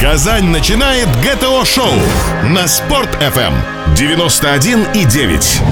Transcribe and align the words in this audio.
Казань 0.00 0.46
начинает 0.46 1.08
ГТО-шоу 1.22 1.92
на 2.50 2.66
Спорт-ФМ 2.66 3.54
91,9. 3.94 5.62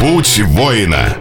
Путь 0.00 0.40
воина. 0.46 1.16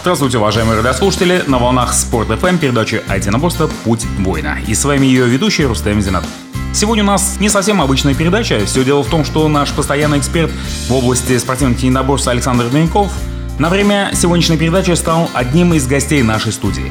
Здравствуйте, 0.00 0.38
уважаемые 0.38 0.78
радиослушатели! 0.78 1.42
На 1.46 1.58
волнах 1.58 1.92
Спорт 1.92 2.30
FM 2.30 2.58
передача 2.58 3.02
«Единоборство. 3.14 3.68
Путь 3.84 4.06
воина». 4.18 4.56
И 4.66 4.74
с 4.74 4.84
вами 4.84 5.04
ее 5.04 5.26
ведущий 5.26 5.66
Рустем 5.66 6.00
Зинат. 6.00 6.24
Сегодня 6.72 7.02
у 7.02 7.08
нас 7.08 7.36
не 7.40 7.48
совсем 7.48 7.82
обычная 7.82 8.14
передача. 8.14 8.64
Все 8.64 8.84
дело 8.84 9.02
в 9.02 9.08
том, 9.08 9.24
что 9.24 9.46
наш 9.48 9.70
постоянный 9.72 10.20
эксперт 10.20 10.50
в 10.88 10.94
области 10.94 11.36
спортивных 11.38 11.78
единоборств 11.80 12.28
Александр 12.28 12.68
Доняков 12.68 13.12
на 13.58 13.68
время 13.68 14.12
сегодняшней 14.14 14.56
передачи 14.56 14.92
стал 14.92 15.28
одним 15.34 15.74
из 15.74 15.86
гостей 15.86 16.22
нашей 16.22 16.52
студии. 16.52 16.90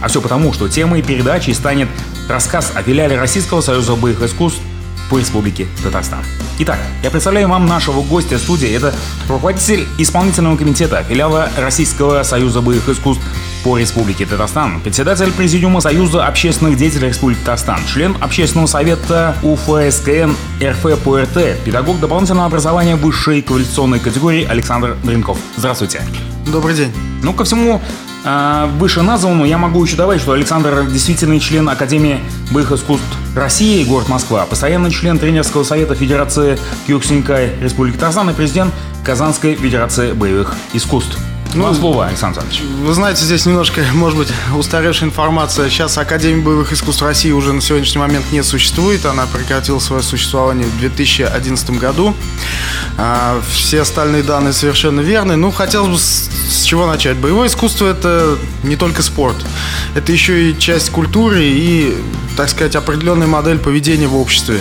А 0.00 0.08
все 0.08 0.20
потому, 0.20 0.52
что 0.52 0.68
темой 0.68 1.02
передачи 1.02 1.50
станет 1.50 1.88
рассказ 2.28 2.72
о 2.74 2.82
филиале 2.82 3.18
Российского 3.18 3.60
союза 3.60 3.94
боевых 3.94 4.22
искусств 4.22 4.60
по 5.10 5.18
Республике 5.18 5.66
Татарстан. 5.82 6.20
Итак, 6.60 6.78
я 7.02 7.10
представляю 7.10 7.48
вам 7.48 7.66
нашего 7.66 8.00
гостя 8.02 8.38
студии. 8.38 8.68
Это 8.70 8.94
руководитель 9.28 9.86
исполнительного 9.98 10.56
комитета 10.56 11.02
филиала 11.02 11.50
Российского 11.58 12.22
союза 12.22 12.60
боевых 12.60 12.88
искусств 12.88 13.22
по 13.64 13.76
Республике 13.76 14.24
Татарстан, 14.24 14.80
председатель 14.80 15.32
Президиума 15.32 15.80
Союза 15.80 16.26
общественных 16.26 16.78
деятелей 16.78 17.08
Республики 17.08 17.40
Татарстан, 17.40 17.80
член 17.92 18.16
Общественного 18.20 18.66
совета 18.66 19.36
УФСКН 19.42 20.32
РФ 20.62 21.02
по 21.02 21.20
РТ, 21.20 21.62
педагог 21.64 22.00
дополнительного 22.00 22.46
образования 22.46 22.96
высшей 22.96 23.42
квалификационной 23.42 23.98
категории 23.98 24.44
Александр 24.44 24.96
Дренков. 25.02 25.38
Здравствуйте. 25.56 26.02
Добрый 26.46 26.74
день. 26.74 26.92
Ну, 27.22 27.34
ко 27.34 27.44
всему 27.44 27.82
выше 28.78 29.02
названному 29.02 29.44
я 29.44 29.58
могу 29.58 29.84
еще 29.84 29.96
добавить, 29.96 30.20
что 30.20 30.32
Александр 30.32 30.86
действительный 30.86 31.40
член 31.40 31.68
Академии 31.68 32.20
боевых 32.50 32.72
искусств 32.72 33.06
России, 33.34 33.84
город 33.84 34.08
Москва, 34.08 34.44
постоянный 34.44 34.90
член 34.90 35.18
тренерского 35.18 35.64
совета 35.64 35.94
Федерации 35.94 36.58
Кюксинкай 36.86 37.52
Республики 37.60 37.94
Татарстан 37.94 38.30
и 38.30 38.32
президент 38.32 38.74
Казанской 39.04 39.54
Федерации 39.54 40.12
боевых 40.12 40.54
искусств. 40.72 41.18
Ну, 41.54 41.66
ну 41.66 41.74
слово, 41.74 42.06
Александр 42.06 42.40
Александрович. 42.40 42.62
Вы 42.84 42.94
знаете, 42.94 43.24
здесь 43.24 43.44
немножко, 43.44 43.82
может 43.92 44.16
быть, 44.16 44.28
устаревшая 44.56 45.08
информация. 45.08 45.68
Сейчас 45.68 45.98
Академия 45.98 46.42
боевых 46.42 46.72
искусств 46.72 47.02
России 47.02 47.32
уже 47.32 47.52
на 47.52 47.60
сегодняшний 47.60 48.00
момент 48.00 48.24
не 48.30 48.42
существует. 48.42 49.04
Она 49.04 49.26
прекратила 49.26 49.80
свое 49.80 50.02
существование 50.02 50.66
в 50.66 50.78
2011 50.78 51.70
году. 51.70 52.14
А, 52.98 53.40
все 53.50 53.80
остальные 53.80 54.22
данные 54.22 54.52
совершенно 54.52 55.00
верны. 55.00 55.36
Ну, 55.36 55.50
хотелось 55.50 55.90
бы 55.90 55.98
с 55.98 56.62
чего 56.62 56.86
начать. 56.86 57.16
Боевое 57.16 57.48
искусство– 57.48 57.86
это 57.88 58.38
не 58.62 58.76
только 58.76 59.02
спорт. 59.02 59.36
Это 59.94 60.12
еще 60.12 60.50
и 60.50 60.58
часть 60.58 60.90
культуры 60.90 61.42
и, 61.42 61.96
так 62.36 62.48
сказать, 62.48 62.76
определенная 62.76 63.26
модель 63.26 63.58
поведения 63.58 64.06
в 64.06 64.16
обществе. 64.16 64.60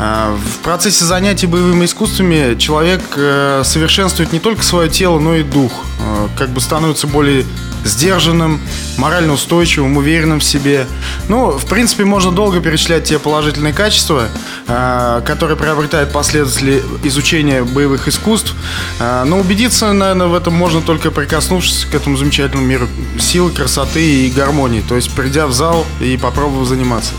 А, 0.00 0.36
в 0.36 0.58
процессе 0.58 1.04
занятий 1.04 1.48
боевыми 1.48 1.84
искусствами 1.84 2.56
человек 2.56 3.02
э, 3.16 3.62
совершенствует 3.64 4.32
не 4.32 4.38
только 4.38 4.62
свое 4.62 4.88
тело, 4.88 5.18
но 5.18 5.34
и 5.34 5.42
дух. 5.42 5.72
Э, 5.98 6.28
как 6.36 6.50
бы 6.50 6.60
становится 6.60 7.08
более 7.08 7.44
сдержанным, 7.84 8.60
морально 8.96 9.32
устойчивым, 9.32 9.96
уверенным 9.96 10.38
в 10.38 10.44
себе. 10.44 10.86
Ну, 11.28 11.50
в 11.50 11.66
принципе, 11.66 12.04
можно 12.04 12.30
долго 12.30 12.60
перечислять 12.60 13.04
те 13.04 13.18
положительные 13.18 13.72
качества, 13.72 14.28
э, 14.68 15.22
которые 15.26 15.56
приобретают 15.56 16.12
последователи 16.12 16.80
изучения 17.02 17.64
боевых 17.64 18.06
искусств. 18.06 18.54
Но 19.00 19.40
убедиться, 19.40 19.92
наверное, 19.92 20.28
в 20.28 20.34
этом 20.34 20.54
можно 20.54 20.80
только 20.80 21.10
прикоснувшись 21.10 21.86
к 21.90 21.94
этому 21.96 22.16
замечательному 22.16 22.64
миру 22.68 22.86
силы, 23.18 23.50
красоты 23.50 24.26
и 24.26 24.30
гармонии. 24.30 24.84
То 24.88 24.94
есть, 24.94 25.10
придя 25.10 25.48
в 25.48 25.52
зал 25.52 25.84
и 26.00 26.16
попробовав 26.16 26.68
заниматься. 26.68 27.14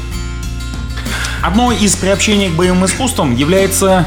Одной 1.41 1.77
из 1.77 1.95
приобщений 1.95 2.49
к 2.49 2.53
боевым 2.53 2.85
искусствам 2.85 3.35
является 3.35 4.05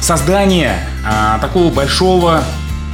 создание 0.00 0.78
а, 1.06 1.38
такого 1.38 1.72
большого 1.72 2.42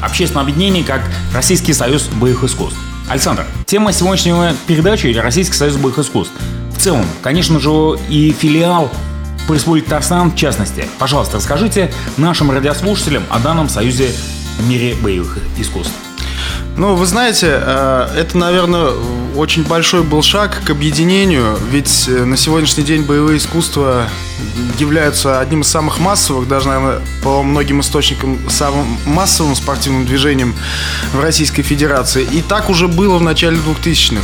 общественного 0.02 0.48
объединения, 0.48 0.82
как 0.82 1.02
Российский 1.32 1.72
союз 1.72 2.08
боевых 2.08 2.44
искусств. 2.44 2.78
Александр, 3.08 3.46
тема 3.64 3.92
сегодняшнего 3.92 4.52
передачи– 4.66 5.06
Российский 5.18 5.54
союз 5.54 5.76
боевых 5.76 6.00
искусств. 6.00 6.34
В 6.76 6.80
целом, 6.80 7.06
конечно 7.22 7.60
же, 7.60 7.70
и 8.08 8.32
филиал 8.32 8.90
по 9.46 9.52
Республике 9.52 9.86
Татарстан 9.86 10.32
в 10.32 10.36
частности. 10.36 10.84
Пожалуйста, 10.98 11.36
расскажите 11.36 11.92
нашим 12.16 12.50
радиослушателям 12.50 13.22
о 13.30 13.38
данном 13.38 13.68
союзе 13.68 14.10
в 14.58 14.68
мире 14.68 14.96
боевых 14.96 15.38
искусств. 15.56 15.94
Ну, 16.76 16.94
вы 16.94 17.06
знаете, 17.06 17.58
э, 17.58 18.08
это, 18.18 18.36
наверное, 18.36 18.90
очень 19.34 19.62
большой 19.64 20.02
был 20.02 20.22
шаг 20.22 20.62
к 20.62 20.68
объединению, 20.68 21.58
ведь 21.70 22.06
э, 22.06 22.24
на 22.24 22.36
сегодняшний 22.36 22.84
день 22.84 23.02
боевые 23.02 23.38
искусства 23.38 24.08
являются 24.78 25.40
одним 25.40 25.62
из 25.62 25.68
самых 25.68 25.98
массовых, 25.98 26.46
даже, 26.48 26.68
наверное, 26.68 27.00
по 27.22 27.42
многим 27.42 27.80
источникам, 27.80 28.38
самым 28.50 28.98
массовым 29.06 29.56
спортивным 29.56 30.04
движением 30.04 30.54
в 31.14 31.20
Российской 31.20 31.62
Федерации. 31.62 32.24
И 32.24 32.42
так 32.42 32.68
уже 32.68 32.88
было 32.88 33.16
в 33.16 33.22
начале 33.22 33.56
2000-х. 33.56 34.22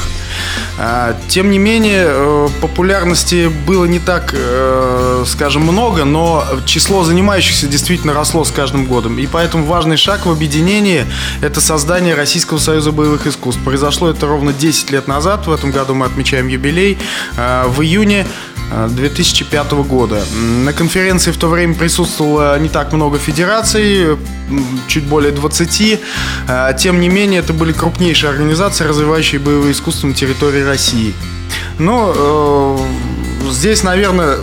А, 0.78 1.16
тем 1.28 1.50
не 1.50 1.58
менее, 1.58 2.04
э, 2.06 2.48
популярности 2.60 3.50
было 3.66 3.84
не 3.84 3.98
так, 3.98 4.34
э, 4.34 5.24
скажем, 5.26 5.62
много, 5.62 6.04
но 6.04 6.44
число 6.66 7.04
занимающихся 7.04 7.66
действительно 7.66 8.14
росло 8.14 8.44
с 8.44 8.50
каждым 8.50 8.86
годом. 8.86 9.18
И 9.18 9.26
поэтому 9.26 9.66
важный 9.66 9.96
шаг 9.96 10.26
в 10.26 10.30
объединении– 10.30 11.06
это 11.42 11.60
создание 11.60 12.14
Российского 12.14 12.58
союза 12.58 12.92
боевых 12.92 13.26
искусств. 13.26 13.62
Произошло 13.62 14.08
это 14.10 14.26
ровно 14.26 14.52
10 14.52 14.90
лет 14.90 15.08
назад. 15.08 15.46
В 15.46 15.52
этом 15.52 15.70
году 15.70 15.94
мы 15.94 16.06
отмечаем 16.06 16.48
юбилей. 16.48 16.98
А, 17.36 17.68
в 17.68 17.82
июне 17.82 18.26
2005 18.70 19.72
года. 19.72 20.22
На 20.64 20.72
конференции 20.72 21.30
в 21.30 21.36
то 21.36 21.48
время 21.48 21.74
присутствовало 21.74 22.58
не 22.58 22.68
так 22.68 22.92
много 22.92 23.18
федераций, 23.18 24.16
чуть 24.86 25.04
более 25.04 25.32
20. 25.32 26.00
А, 26.48 26.72
тем 26.72 27.00
не 27.00 27.08
менее, 27.08 27.40
это 27.40 27.52
были 27.52 27.72
крупнейшие 27.72 28.30
организации, 28.30 28.84
развивающие 28.84 29.40
боевые 29.40 29.72
искусства 29.72 30.06
на 30.08 30.14
территории 30.14 30.62
России. 30.62 31.14
Но 31.78 32.12
э, 32.14 33.50
здесь, 33.50 33.82
наверное, 33.82 34.38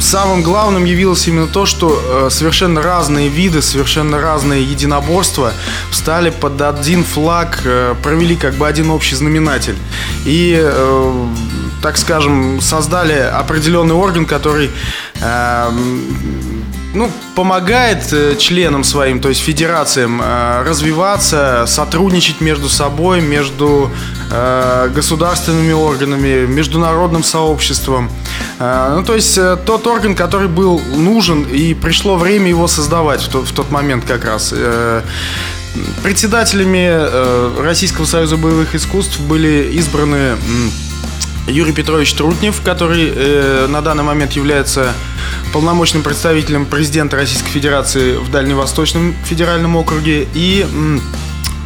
самым 0.00 0.42
главным 0.42 0.84
явилось 0.84 1.28
именно 1.28 1.46
то, 1.46 1.66
что 1.66 2.00
э, 2.02 2.30
совершенно 2.30 2.82
разные 2.82 3.28
виды, 3.28 3.62
совершенно 3.62 4.20
разные 4.20 4.64
единоборства 4.64 5.52
встали 5.90 6.30
под 6.30 6.60
один 6.60 7.04
флаг, 7.04 7.60
э, 7.64 7.94
провели 8.02 8.36
как 8.36 8.54
бы 8.54 8.66
один 8.66 8.90
общий 8.90 9.14
знаменатель. 9.14 9.76
И 10.24 10.56
э, 10.58 11.26
так 11.82 11.96
скажем, 11.96 12.60
создали 12.60 13.14
определенный 13.14 13.94
орган, 13.94 14.26
который 14.26 14.70
э, 15.20 15.70
ну, 16.94 17.10
помогает 17.34 18.12
э, 18.12 18.36
членам 18.36 18.84
своим, 18.84 19.20
то 19.20 19.28
есть 19.28 19.40
федерациям, 19.40 20.20
э, 20.22 20.62
развиваться, 20.62 21.64
сотрудничать 21.66 22.40
между 22.40 22.68
собой, 22.68 23.20
между 23.20 23.90
э, 24.30 24.90
государственными 24.94 25.72
органами, 25.72 26.46
международным 26.46 27.22
сообществом. 27.22 28.10
Э, 28.58 28.94
ну, 28.96 29.04
то 29.04 29.14
есть 29.14 29.38
э, 29.38 29.56
тот 29.64 29.86
орган, 29.86 30.14
который 30.14 30.48
был 30.48 30.80
нужен, 30.80 31.44
и 31.44 31.74
пришло 31.74 32.16
время 32.16 32.48
его 32.48 32.66
создавать 32.66 33.22
в 33.22 33.28
тот, 33.28 33.48
в 33.48 33.52
тот 33.54 33.70
момент 33.70 34.04
как 34.04 34.24
раз. 34.24 34.52
Э, 34.54 35.02
председателями 36.02 36.88
э, 36.90 37.62
Российского 37.62 38.04
союза 38.04 38.36
боевых 38.36 38.74
искусств 38.74 39.20
были 39.20 39.70
избраны 39.74 40.34
Юрий 41.50 41.72
Петрович 41.72 42.12
Трутнев, 42.14 42.60
который 42.62 43.12
э, 43.14 43.66
на 43.68 43.82
данный 43.82 44.04
момент 44.04 44.32
является 44.32 44.92
полномочным 45.52 46.02
представителем 46.02 46.64
президента 46.64 47.16
Российской 47.16 47.50
Федерации 47.50 48.16
в 48.16 48.30
Дальневосточном 48.30 49.14
федеральном 49.24 49.76
округе. 49.76 50.28
И 50.34 50.64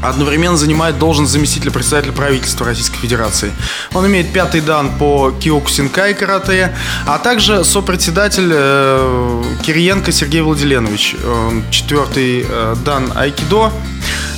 одновременно 0.08 0.56
занимает 0.56 0.98
должность 0.98 1.32
заместителя 1.32 1.70
председателя 1.70 2.12
правительства 2.12 2.66
Российской 2.66 2.98
Федерации. 2.98 3.52
Он 3.92 4.06
имеет 4.06 4.32
пятый 4.32 4.60
дан 4.60 4.90
по 4.98 5.32
киокусинкай 5.32 6.14
карате, 6.14 6.76
а 7.06 7.18
также 7.18 7.64
сопредседатель 7.64 8.50
э, 8.52 9.42
Кириенко 9.62 10.12
Сергей 10.12 10.42
Владиленович. 10.42 11.16
Он 11.26 11.64
четвертый 11.70 12.46
э, 12.48 12.76
дан 12.84 13.12
айкидо. 13.14 13.72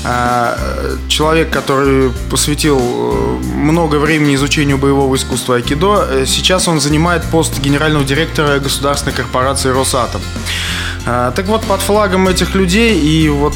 Э, 0.05 0.96
человек, 1.08 1.50
который 1.50 2.12
посвятил 2.31 2.79
э, 2.81 3.38
много 3.55 3.96
времени 3.96 4.35
изучению 4.37 4.79
боевого 4.79 5.17
искусства 5.17 5.56
айкидо, 5.56 6.06
э, 6.08 6.26
сейчас 6.26 6.69
он 6.69 6.81
занимает 6.81 7.25
пост 7.25 7.58
генерального 7.58 8.05
директора 8.05 8.58
государственной 8.61 9.14
корпорации 9.14 9.70
«Росатом». 9.70 10.20
Так 11.05 11.46
вот, 11.46 11.64
под 11.64 11.81
флагом 11.81 12.26
этих 12.26 12.56
людей 12.56 12.99
и 12.99 13.29
вот 13.29 13.55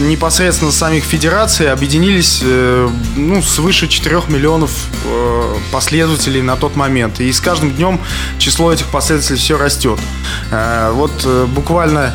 непосредственно 0.00 0.72
самих 0.72 1.04
федераций 1.04 1.70
объединились 1.70 2.40
э, 2.42 2.88
ну, 3.16 3.42
свыше 3.42 3.88
4 3.88 4.22
миллионов 4.28 4.70
э, 5.04 5.54
последователей 5.72 6.42
на 6.42 6.56
тот 6.56 6.76
момент. 6.76 7.20
И 7.20 7.32
с 7.32 7.40
каждым 7.40 7.72
днем 7.72 8.00
число 8.38 8.72
этих 8.72 8.86
последователей 8.86 9.38
все 9.38 9.58
растет. 9.58 9.98
Э, 10.50 10.90
вот 10.92 11.26
буквально 11.54 12.14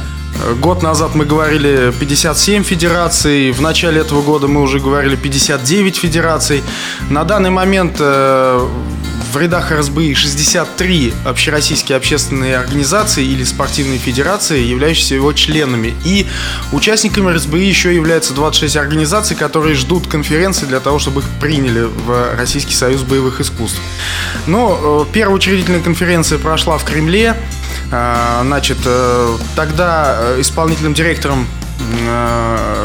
Год 0.60 0.82
назад 0.82 1.14
мы 1.14 1.26
говорили 1.26 1.94
57 2.00 2.64
федераций, 2.64 3.52
в 3.52 3.62
начале 3.62 4.02
этого 4.02 4.24
года 4.24 4.48
мы 4.48 4.62
уже 4.62 4.80
говорили 4.80 5.16
59 5.16 5.96
федераций. 5.96 6.64
На 7.12 7.24
данный 7.24 7.52
момент 7.52 8.02
в 9.34 9.38
рядах 9.38 9.72
РСБИ 9.72 10.14
63 10.14 11.14
общероссийские 11.26 11.98
общественные 11.98 12.56
организации 12.56 13.26
или 13.26 13.44
спортивные 13.44 13.98
федерации, 13.98 14.62
являющиеся 14.62 15.16
его 15.16 15.34
членами. 15.34 15.96
И 16.06 16.28
участниками 16.72 17.32
РСБИ 17.32 17.66
еще 17.66 17.96
являются 17.96 18.34
26 18.34 18.76
организаций, 18.76 19.36
которые 19.36 19.74
ждут 19.74 20.08
конференции 20.08 20.68
для 20.68 20.80
того, 20.80 21.00
чтобы 21.00 21.22
их 21.22 21.28
приняли 21.42 21.82
в 21.82 22.36
Российский 22.36 22.76
союз 22.76 23.02
боевых 23.02 23.42
искусств. 23.42 23.80
Но 24.46 25.06
э, 25.10 25.14
первая 25.14 25.36
учредительная 25.36 25.82
конференция 25.82 26.38
прошла 26.38 26.78
в 26.78 26.84
Кремле. 26.84 27.36
Э, 27.92 28.42
значит, 28.44 28.78
э, 28.86 29.38
тогда 29.56 30.36
исполнительным 30.40 30.94
директором 30.94 31.48
Э, 31.48 31.63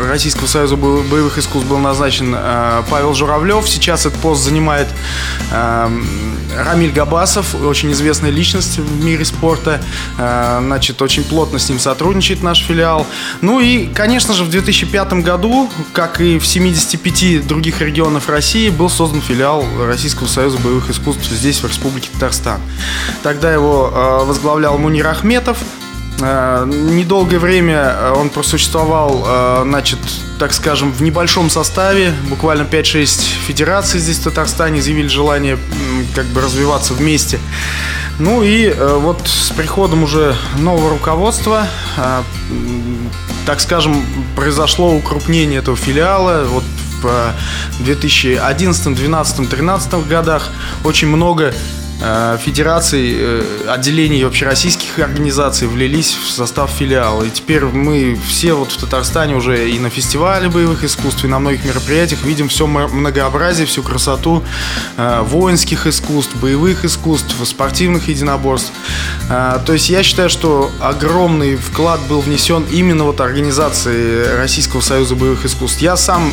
Российского 0.09 0.47
союза 0.47 0.77
боевых 0.77 1.39
искусств 1.39 1.69
был 1.69 1.79
назначен 1.79 2.35
э, 2.37 2.83
Павел 2.91 3.15
Журавлев. 3.15 3.69
Сейчас 3.69 4.07
этот 4.07 4.19
пост 4.21 4.43
занимает 4.43 4.89
э, 5.53 5.91
Рамиль 6.57 6.93
Габасов, 6.93 7.55
очень 7.55 7.93
известная 7.93 8.31
личность 8.31 8.79
в 8.79 9.05
мире 9.05 9.25
спорта. 9.25 9.81
Значит, 10.17 11.01
очень 11.03 11.23
плотно 11.23 11.59
с 11.59 11.69
ним 11.69 11.79
сотрудничает 11.79 12.43
наш 12.43 12.61
филиал. 12.61 13.07
Ну 13.43 13.61
и, 13.61 13.87
конечно 13.87 14.35
же, 14.35 14.45
в 14.45 14.51
2005 14.51 15.13
году, 15.25 15.71
как 15.93 16.21
и 16.21 16.39
в 16.39 16.47
75 16.47 17.47
других 17.47 17.81
регионах 17.81 18.29
России, 18.29 18.71
был 18.71 18.91
создан 18.91 19.21
филиал 19.21 19.65
Российского 19.87 20.27
союза 20.27 20.59
боевых 20.59 20.91
искусств 20.91 21.25
здесь, 21.31 21.63
в 21.63 21.69
Республике 21.69 22.09
Татарстан. 22.15 22.61
Тогда 23.23 23.53
его 23.53 24.25
возглавлял 24.27 24.79
Мунир 24.79 25.07
Ахметов. 25.07 25.59
Э, 26.21 26.65
недолгое 26.67 27.39
время 27.39 27.95
э, 27.97 28.13
он 28.17 28.31
просуществовал, 28.31 29.23
э, 29.25 29.61
значит, 29.65 29.99
так 30.39 30.53
скажем, 30.53 30.93
в 30.93 31.01
небольшом 31.03 31.49
составе. 31.49 32.13
Буквально 32.29 32.63
5-6 32.63 33.21
федераций 33.47 34.01
здесь 34.01 34.19
в 34.19 34.25
Татарстане 34.25 34.83
заявили 34.83 35.09
желание 35.09 35.59
как 36.15 36.27
бы 36.27 36.41
развиваться 36.41 36.95
вместе. 36.95 37.39
Ну 38.19 38.43
и 38.43 38.73
вот 38.73 39.29
с 39.29 39.51
приходом 39.51 40.03
уже 40.03 40.35
нового 40.59 40.91
руководства, 40.91 41.69
так 43.47 43.61
скажем, 43.61 44.05
произошло 44.35 44.93
укрупнение 44.93 45.61
этого 45.61 45.77
филиала. 45.77 46.45
Вот 46.49 46.65
в 47.01 47.33
2011, 47.85 48.85
2012, 48.85 49.37
2013 49.37 50.09
годах 50.09 50.51
очень 50.83 51.07
много 51.07 51.55
федераций, 51.99 53.17
э, 53.19 53.43
отделений 53.69 54.25
общероссийских 54.25 54.99
организаций 55.01 55.67
влились 55.67 56.17
в 56.17 56.31
состав 56.31 56.71
филиала. 56.71 57.25
И 57.25 57.31
теперь 57.31 57.65
мы 57.65 58.17
все 58.29 58.55
вот 58.55 58.71
в 58.71 58.77
Татарстане 58.77 59.35
уже 59.35 59.69
и 59.69 59.79
на 59.81 59.91
фестивале 59.91 60.49
боевых 60.49 60.85
искусств, 60.85 61.25
и 61.25 61.29
на 61.29 61.41
многих 61.41 61.65
мероприятиях 61.65 62.23
видим 62.23 62.49
все 62.49 62.67
многообразие, 62.67 63.67
всю 63.67 63.83
красоту 63.83 64.45
э, 64.97 65.23
воинских 65.23 65.87
искусств, 65.87 66.37
боевых 66.37 66.85
искусств, 66.85 67.35
спортивных 67.45 68.09
единоборств. 68.09 68.73
То 69.29 69.73
есть 69.73 69.91
я 69.91 70.03
считаю, 70.03 70.31
что 70.31 70.71
огромный 70.81 71.57
вклад 71.57 72.01
был 72.09 72.21
внесен 72.21 72.65
именно 72.71 73.05
вот 73.05 73.21
организации 73.21 74.37
Российского 74.37 74.81
союза 74.81 75.15
боевых 75.15 75.45
искусств. 75.45 75.81
Я 75.81 75.97
сам 75.97 76.33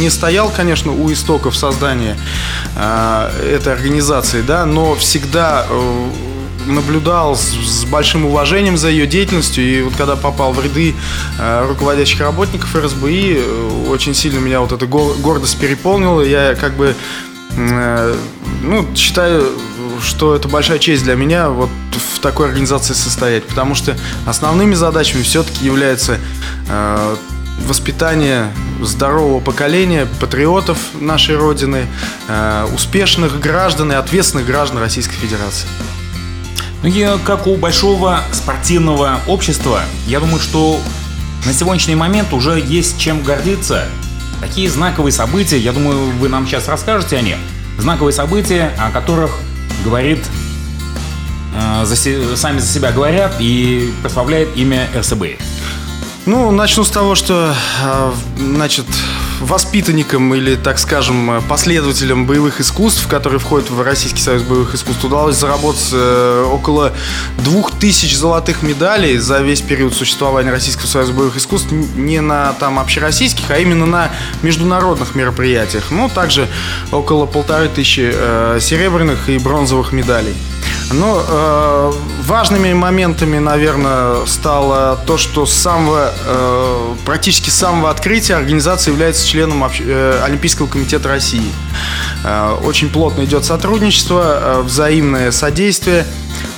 не 0.00 0.10
стоял, 0.10 0.50
конечно, 0.50 0.92
у 0.92 1.12
истоков 1.12 1.56
создания 1.56 2.16
этой 2.74 3.72
организации, 3.72 4.42
да, 4.42 4.66
но 4.66 4.91
всегда 4.96 5.66
э, 5.68 6.10
наблюдал 6.66 7.36
с, 7.36 7.52
с 7.52 7.84
большим 7.84 8.26
уважением 8.26 8.76
за 8.76 8.88
ее 8.88 9.06
деятельностью. 9.06 9.64
И 9.64 9.82
вот 9.82 9.94
когда 9.96 10.16
попал 10.16 10.52
в 10.52 10.64
ряды 10.64 10.94
э, 11.38 11.66
руководящих 11.68 12.20
работников 12.20 12.74
РСБИ, 12.74 13.36
э, 13.38 13.86
очень 13.88 14.14
сильно 14.14 14.38
меня 14.38 14.60
вот 14.60 14.72
эта 14.72 14.86
гордость 14.86 15.58
переполнила. 15.58 16.22
Я 16.22 16.54
как 16.54 16.74
бы 16.76 16.94
э, 17.56 18.16
ну, 18.62 18.86
считаю, 18.94 19.46
что 20.02 20.34
это 20.34 20.48
большая 20.48 20.78
честь 20.78 21.04
для 21.04 21.14
меня 21.14 21.48
вот 21.48 21.70
в 22.14 22.18
такой 22.20 22.48
организации 22.48 22.94
состоять, 22.94 23.44
потому 23.44 23.74
что 23.74 23.96
основными 24.26 24.74
задачами 24.74 25.22
все-таки 25.22 25.64
является 25.64 26.18
э, 26.68 27.16
воспитание 27.60 28.52
здорового 28.80 29.40
поколения, 29.40 30.06
патриотов 30.20 30.78
нашей 31.00 31.36
Родины, 31.36 31.86
э, 32.28 32.68
успешных 32.74 33.38
граждан 33.40 33.92
и 33.92 33.94
ответственных 33.94 34.46
граждан 34.46 34.78
Российской 34.78 35.14
Федерации. 35.14 35.68
Ну 36.82 36.88
и 36.88 37.06
как 37.24 37.46
у 37.46 37.56
большого 37.56 38.22
спортивного 38.32 39.20
общества, 39.28 39.82
я 40.06 40.18
думаю, 40.18 40.40
что 40.40 40.80
на 41.46 41.52
сегодняшний 41.52 41.94
момент 41.94 42.32
уже 42.32 42.60
есть 42.60 42.98
чем 42.98 43.22
гордиться. 43.22 43.86
Такие 44.40 44.68
знаковые 44.68 45.12
события, 45.12 45.58
я 45.58 45.72
думаю, 45.72 46.10
вы 46.18 46.28
нам 46.28 46.46
сейчас 46.46 46.66
расскажете 46.66 47.16
о 47.16 47.22
них. 47.22 47.36
Знаковые 47.78 48.12
события, 48.12 48.72
о 48.78 48.90
которых 48.90 49.30
говорит 49.84 50.18
э, 51.54 51.84
за, 51.84 52.36
сами 52.36 52.58
за 52.58 52.66
себя 52.66 52.90
говорят 52.90 53.36
и 53.38 53.92
прославляет 54.02 54.56
имя 54.56 54.88
РСБ. 54.96 55.36
Ну, 56.24 56.52
начну 56.52 56.84
с 56.84 56.90
того, 56.90 57.16
что, 57.16 57.52
а, 57.82 58.14
значит, 58.38 58.86
воспитанникам 59.40 60.32
или, 60.34 60.54
так 60.54 60.78
скажем, 60.78 61.42
последователям 61.48 62.26
боевых 62.26 62.60
искусств, 62.60 63.08
которые 63.08 63.40
входят 63.40 63.70
в 63.70 63.82
Российский 63.82 64.20
союз 64.20 64.42
боевых 64.42 64.72
искусств, 64.72 65.04
удалось 65.04 65.34
заработать 65.34 65.88
э, 65.92 66.48
около 66.48 66.92
двух 67.38 67.72
тысяч 67.72 68.16
золотых 68.16 68.62
медалей 68.62 69.18
за 69.18 69.40
весь 69.40 69.62
период 69.62 69.94
существования 69.94 70.52
Российского 70.52 70.86
союза 70.86 71.12
боевых 71.12 71.36
искусств 71.36 71.72
не 71.72 72.20
на 72.20 72.52
там 72.52 72.78
общероссийских, 72.78 73.50
а 73.50 73.58
именно 73.58 73.86
на 73.86 74.10
международных 74.42 75.16
мероприятиях. 75.16 75.90
Ну, 75.90 76.08
также 76.08 76.48
около 76.92 77.26
полторы 77.26 77.68
тысячи 77.68 78.12
э, 78.14 78.58
серебряных 78.60 79.28
и 79.28 79.38
бронзовых 79.38 79.90
медалей. 79.90 80.34
Но 80.92 81.24
э, 81.26 81.92
важными 82.24 82.72
моментами, 82.72 83.38
наверное, 83.38 84.26
стало 84.26 84.98
то, 85.06 85.16
что 85.16 85.46
с 85.46 85.52
самого, 85.52 86.12
э, 86.24 86.94
практически 87.04 87.50
с 87.50 87.54
самого 87.54 87.90
открытия 87.90 88.34
организация 88.34 88.92
является 88.92 89.26
членом 89.26 89.64
э, 89.64 90.20
Олимпийского 90.22 90.66
комитета 90.66 91.08
России. 91.08 91.50
Э, 92.24 92.56
очень 92.64 92.90
плотно 92.90 93.24
идет 93.24 93.44
сотрудничество, 93.44 94.22
э, 94.24 94.62
взаимное 94.62 95.30
содействие. 95.30 96.06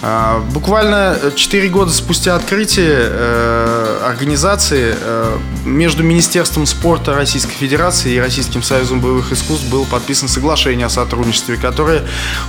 Э, 0.05 0.41
буквально 0.53 1.19
4 1.35 1.69
года 1.69 1.91
спустя 1.91 2.37
открытия 2.37 3.09
э, 3.11 4.01
организации 4.05 4.95
э, 4.95 5.39
между 5.65 6.03
Министерством 6.03 6.67
спорта 6.67 7.15
Российской 7.15 7.55
Федерации 7.55 8.13
и 8.13 8.21
Российским 8.21 8.63
Союзом 8.63 9.01
боевых 9.01 9.33
искусств 9.33 9.67
было 9.71 9.85
подписано 9.85 10.29
соглашение 10.29 10.87
о 10.87 10.91
сотрудничестве, 10.91 11.57
которое 11.57 12.03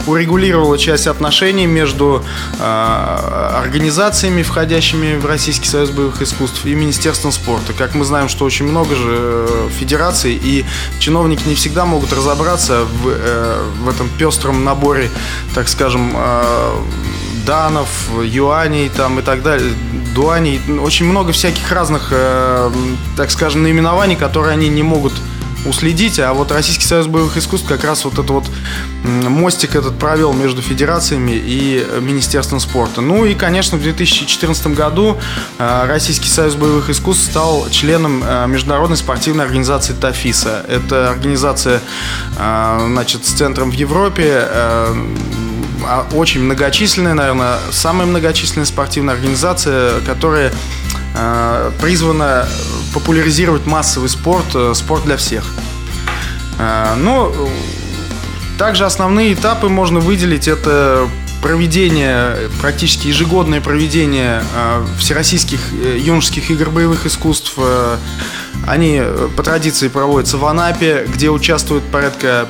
урегулировало 0.06 0.78
часть 0.78 1.08
отношений 1.08 1.66
между 1.66 2.24
организациями, 2.60 4.44
входящими 4.44 5.18
в 5.18 5.26
Российский 5.26 5.68
Союз 5.68 5.92
боевых 5.92 6.22
искусств, 6.22 6.66
и 6.66 6.74
Министерством 6.74 7.32
спорта. 7.32 7.74
Как 7.74 7.96
мы 7.96 8.04
знаем, 8.06 8.28
что 8.28 8.46
очень 8.46 8.66
много 8.66 8.96
же 8.96 9.48
федераций, 9.80 10.34
и 10.42 10.66
чиновники 11.00 11.48
не 11.48 11.56
всегда 11.56 11.86
могут 11.86 12.12
разобраться 12.14 12.84
в, 12.84 13.84
в 13.84 13.90
этом 13.90 14.10
пестром 14.18 14.64
наборе, 14.64 15.10
так 15.54 15.68
скажем, 15.70 16.16
данов, 17.46 17.90
юаней 18.24 18.90
там 18.90 19.20
и 19.20 19.22
так 19.22 19.44
далее, 19.44 19.72
дуаней. 20.14 20.60
Очень 20.80 21.06
много 21.06 21.32
всяких 21.32 21.72
разных, 21.72 22.10
э, 22.12 22.72
так 23.16 23.32
скажем, 23.32 23.64
наименований, 23.64 24.16
которые 24.16 24.54
они 24.54 24.70
не 24.70 24.84
могут 24.84 25.14
уследить, 25.66 26.20
а 26.20 26.34
вот 26.34 26.52
Российский 26.52 26.86
союз 26.86 27.08
боевых 27.08 27.38
искусств 27.38 27.68
как 27.68 27.84
раз 27.84 28.06
вот 28.06 28.14
этот 28.14 28.30
вот 28.30 28.46
мостик 29.04 29.76
этот 29.76 29.98
провел 29.98 30.34
между 30.34 30.62
федерациями 30.62 31.32
и 31.32 31.86
Министерством 32.02 32.60
спорта. 32.60 33.02
Ну 33.02 33.26
и, 33.26 33.34
конечно, 33.34 33.78
в 33.78 33.82
2014 33.82 34.68
году 34.68 35.18
э, 35.58 35.86
Российский 35.88 36.30
союз 36.30 36.56
боевых 36.56 36.90
искусств 36.90 37.26
стал 37.26 37.68
членом 37.70 38.24
э, 38.24 38.48
международной 38.48 38.98
спортивной 38.98 39.46
организации 39.46 39.94
ТАФИСа. 39.94 40.66
Это 40.70 41.10
организация, 41.10 41.82
э, 42.38 42.86
значит, 42.88 43.26
с 43.26 43.32
центром 43.32 43.72
в 43.72 43.74
Европе, 43.74 44.48
очень 46.14 46.42
многочисленная, 46.42 47.14
наверное, 47.14 47.58
самая 47.72 48.08
многочисленная 48.08 48.66
спортивная 48.66 49.16
организация, 49.16 50.00
которая 50.02 50.52
э, 51.16 51.72
призвана 51.82 52.48
популяризировать 52.94 53.66
массовый 53.66 54.10
спорт, 54.10 54.46
э, 54.56 54.74
спорт 54.76 55.04
для 55.06 55.18
всех. 55.18 55.46
Э, 56.60 56.96
но 56.96 57.34
также 58.58 58.86
основные 58.86 59.34
этапы 59.34 59.68
можно 59.68 60.00
выделить. 60.00 60.48
Это 60.48 61.08
проведение, 61.42 62.50
практически 62.60 63.10
ежегодное 63.10 63.62
проведение 63.62 64.42
всероссийских 64.98 65.60
э, 65.74 66.00
юношеских 66.00 66.50
игр 66.50 66.72
боевых 66.72 67.06
искусств. 67.06 67.54
Э, 67.58 67.98
они 68.66 69.02
по 69.38 69.44
традиции 69.44 69.90
проводятся 69.90 70.38
в 70.38 70.46
Анапе, 70.46 71.06
где 71.08 71.30
участвует 71.30 71.84
порядка 71.84 72.48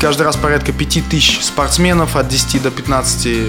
каждый 0.00 0.22
раз 0.22 0.36
порядка 0.36 0.72
5000 0.72 1.42
спортсменов 1.42 2.16
от 2.16 2.28
10 2.28 2.62
до 2.62 2.70
15, 2.70 3.48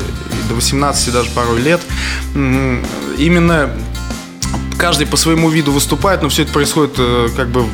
до 0.49 0.53
18 0.53 1.13
даже 1.13 1.29
порой 1.31 1.61
лет. 1.61 1.81
Именно 3.17 3.71
каждый 4.77 5.07
по 5.07 5.17
своему 5.17 5.49
виду 5.49 5.71
выступает, 5.71 6.21
но 6.21 6.29
все 6.29 6.43
это 6.43 6.51
происходит 6.51 6.95
э, 6.97 7.29
как 7.35 7.49
бы 7.49 7.65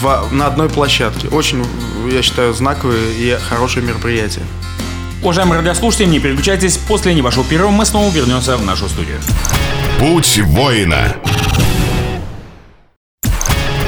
в, 0.00 0.28
на 0.32 0.46
одной 0.46 0.68
площадке. 0.68 1.28
Очень, 1.28 1.64
я 2.10 2.22
считаю, 2.22 2.52
знаковое 2.52 2.98
и 3.18 3.38
хорошее 3.48 3.86
мероприятие. 3.86 4.44
Уважаемые 5.22 5.60
радиослушатели, 5.60 6.06
не 6.06 6.18
переключайтесь, 6.18 6.76
после 6.76 7.14
небольшого 7.14 7.46
перерыва 7.46 7.70
мы 7.70 7.86
снова 7.86 8.12
вернемся 8.12 8.56
в 8.56 8.64
нашу 8.64 8.88
студию. 8.88 9.18
Путь 9.98 10.38
воина. 10.38 11.16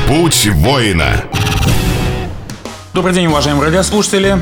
Путь 0.06 0.46
воина. 0.46 1.24
Добрый 2.94 3.12
день, 3.12 3.26
уважаемые 3.26 3.66
радиослушатели. 3.66 4.38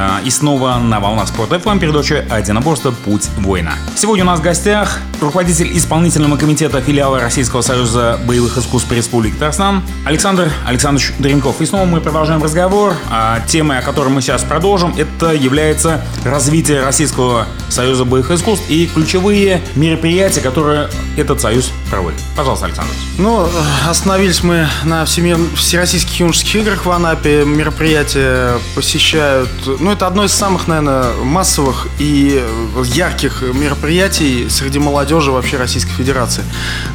А, 0.00 0.20
и 0.24 0.30
снова 0.30 0.76
на 0.78 1.00
волнах 1.00 1.26
Спорт 1.26 1.50
FM 1.50 1.80
передача 1.80 2.24
«Одиноборство. 2.30 2.92
Путь 2.92 3.28
воина». 3.38 3.72
Сегодня 3.96 4.22
у 4.22 4.28
нас 4.28 4.38
в 4.38 4.42
гостях 4.42 5.00
руководитель 5.20 5.76
исполнительного 5.76 6.36
комитета 6.36 6.80
филиала 6.80 7.18
Российского 7.18 7.62
союза 7.62 8.20
боевых 8.24 8.56
искусств 8.56 8.92
Республики 8.92 9.34
Татарстан 9.34 9.82
Александр 10.06 10.52
Александрович 10.64 11.12
Дренков. 11.18 11.60
И 11.60 11.66
снова 11.66 11.84
мы 11.84 12.00
продолжаем 12.00 12.40
разговор. 12.40 12.94
А 13.10 13.40
темой, 13.48 13.78
о 13.78 13.82
которой 13.82 14.10
мы 14.10 14.22
сейчас 14.22 14.44
продолжим, 14.44 14.94
это 14.96 15.32
является 15.32 16.04
развитие 16.24 16.82
Российского 16.82 17.48
союза 17.68 18.04
боевых 18.04 18.30
искусств 18.30 18.64
и 18.68 18.86
ключевые 18.86 19.60
мероприятия, 19.74 20.40
которые 20.40 20.88
этот 21.16 21.40
союз 21.40 21.72
проводит. 21.90 22.20
Пожалуйста, 22.36 22.66
Александр. 22.66 22.92
Ну, 23.18 23.48
остановились 23.88 24.44
мы 24.44 24.68
на 24.84 25.04
всемир... 25.04 25.38
Всероссийских 25.56 26.20
юношеских 26.20 26.56
играх 26.56 26.86
в 26.86 26.90
Анапе. 26.92 27.44
Мероприятия 27.44 28.58
посещают... 28.76 29.50
Ну, 29.80 29.87
это 29.92 30.06
одно 30.06 30.24
из 30.24 30.32
самых, 30.32 30.68
наверное, 30.68 31.12
массовых 31.22 31.88
и 31.98 32.44
ярких 32.84 33.42
мероприятий 33.42 34.48
среди 34.48 34.78
молодежи 34.78 35.30
вообще 35.30 35.56
Российской 35.56 35.92
Федерации. 35.92 36.44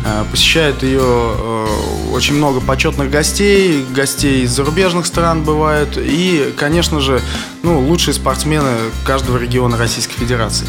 Э, 0.05 0.23
посещают 0.29 0.83
ее 0.83 1.01
э, 1.01 1.65
очень 2.11 2.35
много 2.35 2.61
почетных 2.61 3.09
гостей, 3.09 3.85
гостей 3.95 4.43
из 4.43 4.51
зарубежных 4.51 5.05
стран 5.05 5.43
бывают. 5.43 5.97
И, 5.97 6.53
конечно 6.57 6.99
же, 6.99 7.21
ну, 7.63 7.79
лучшие 7.79 8.13
спортсмены 8.13 8.71
каждого 9.05 9.37
региона 9.37 9.77
Российской 9.77 10.15
Федерации. 10.15 10.67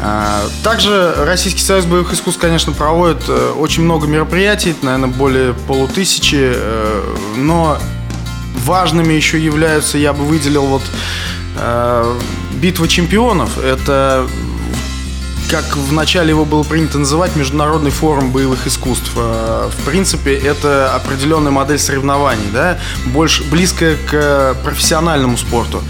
А, 0.00 0.42
также 0.62 1.14
Российский 1.18 1.62
союз 1.62 1.84
боевых 1.84 2.12
искусств, 2.12 2.40
конечно, 2.40 2.72
проводит 2.72 3.22
э, 3.28 3.52
очень 3.58 3.82
много 3.82 4.06
мероприятий, 4.06 4.74
наверное, 4.82 5.08
более 5.08 5.54
полутысячи, 5.54 6.52
э, 6.54 7.16
но 7.36 7.78
важными 8.54 9.12
еще 9.12 9.38
являются, 9.42 9.98
я 9.98 10.12
бы 10.12 10.24
выделил 10.24 10.66
вот 10.66 10.82
э, 11.56 12.18
битва 12.60 12.88
чемпионов. 12.88 13.58
Это 13.58 14.26
как 15.50 15.76
в 15.76 15.92
начале 15.92 16.28
его 16.28 16.44
было 16.44 16.62
принято 16.62 16.98
называть, 16.98 17.34
Международный 17.34 17.90
форум 17.90 18.32
боевых 18.32 18.66
искусств. 18.66 19.12
Э, 19.16 19.70
в 19.70 19.84
принципе, 19.84 20.34
это 20.34 20.94
определенная 20.94 21.50
модель 21.50 21.78
соревнований, 21.78 22.50
да, 22.52 22.78
больше 23.06 23.44
близкая 23.44 23.96
к 24.10 24.56
профессиональному 24.62 25.36
спорту. 25.36 25.82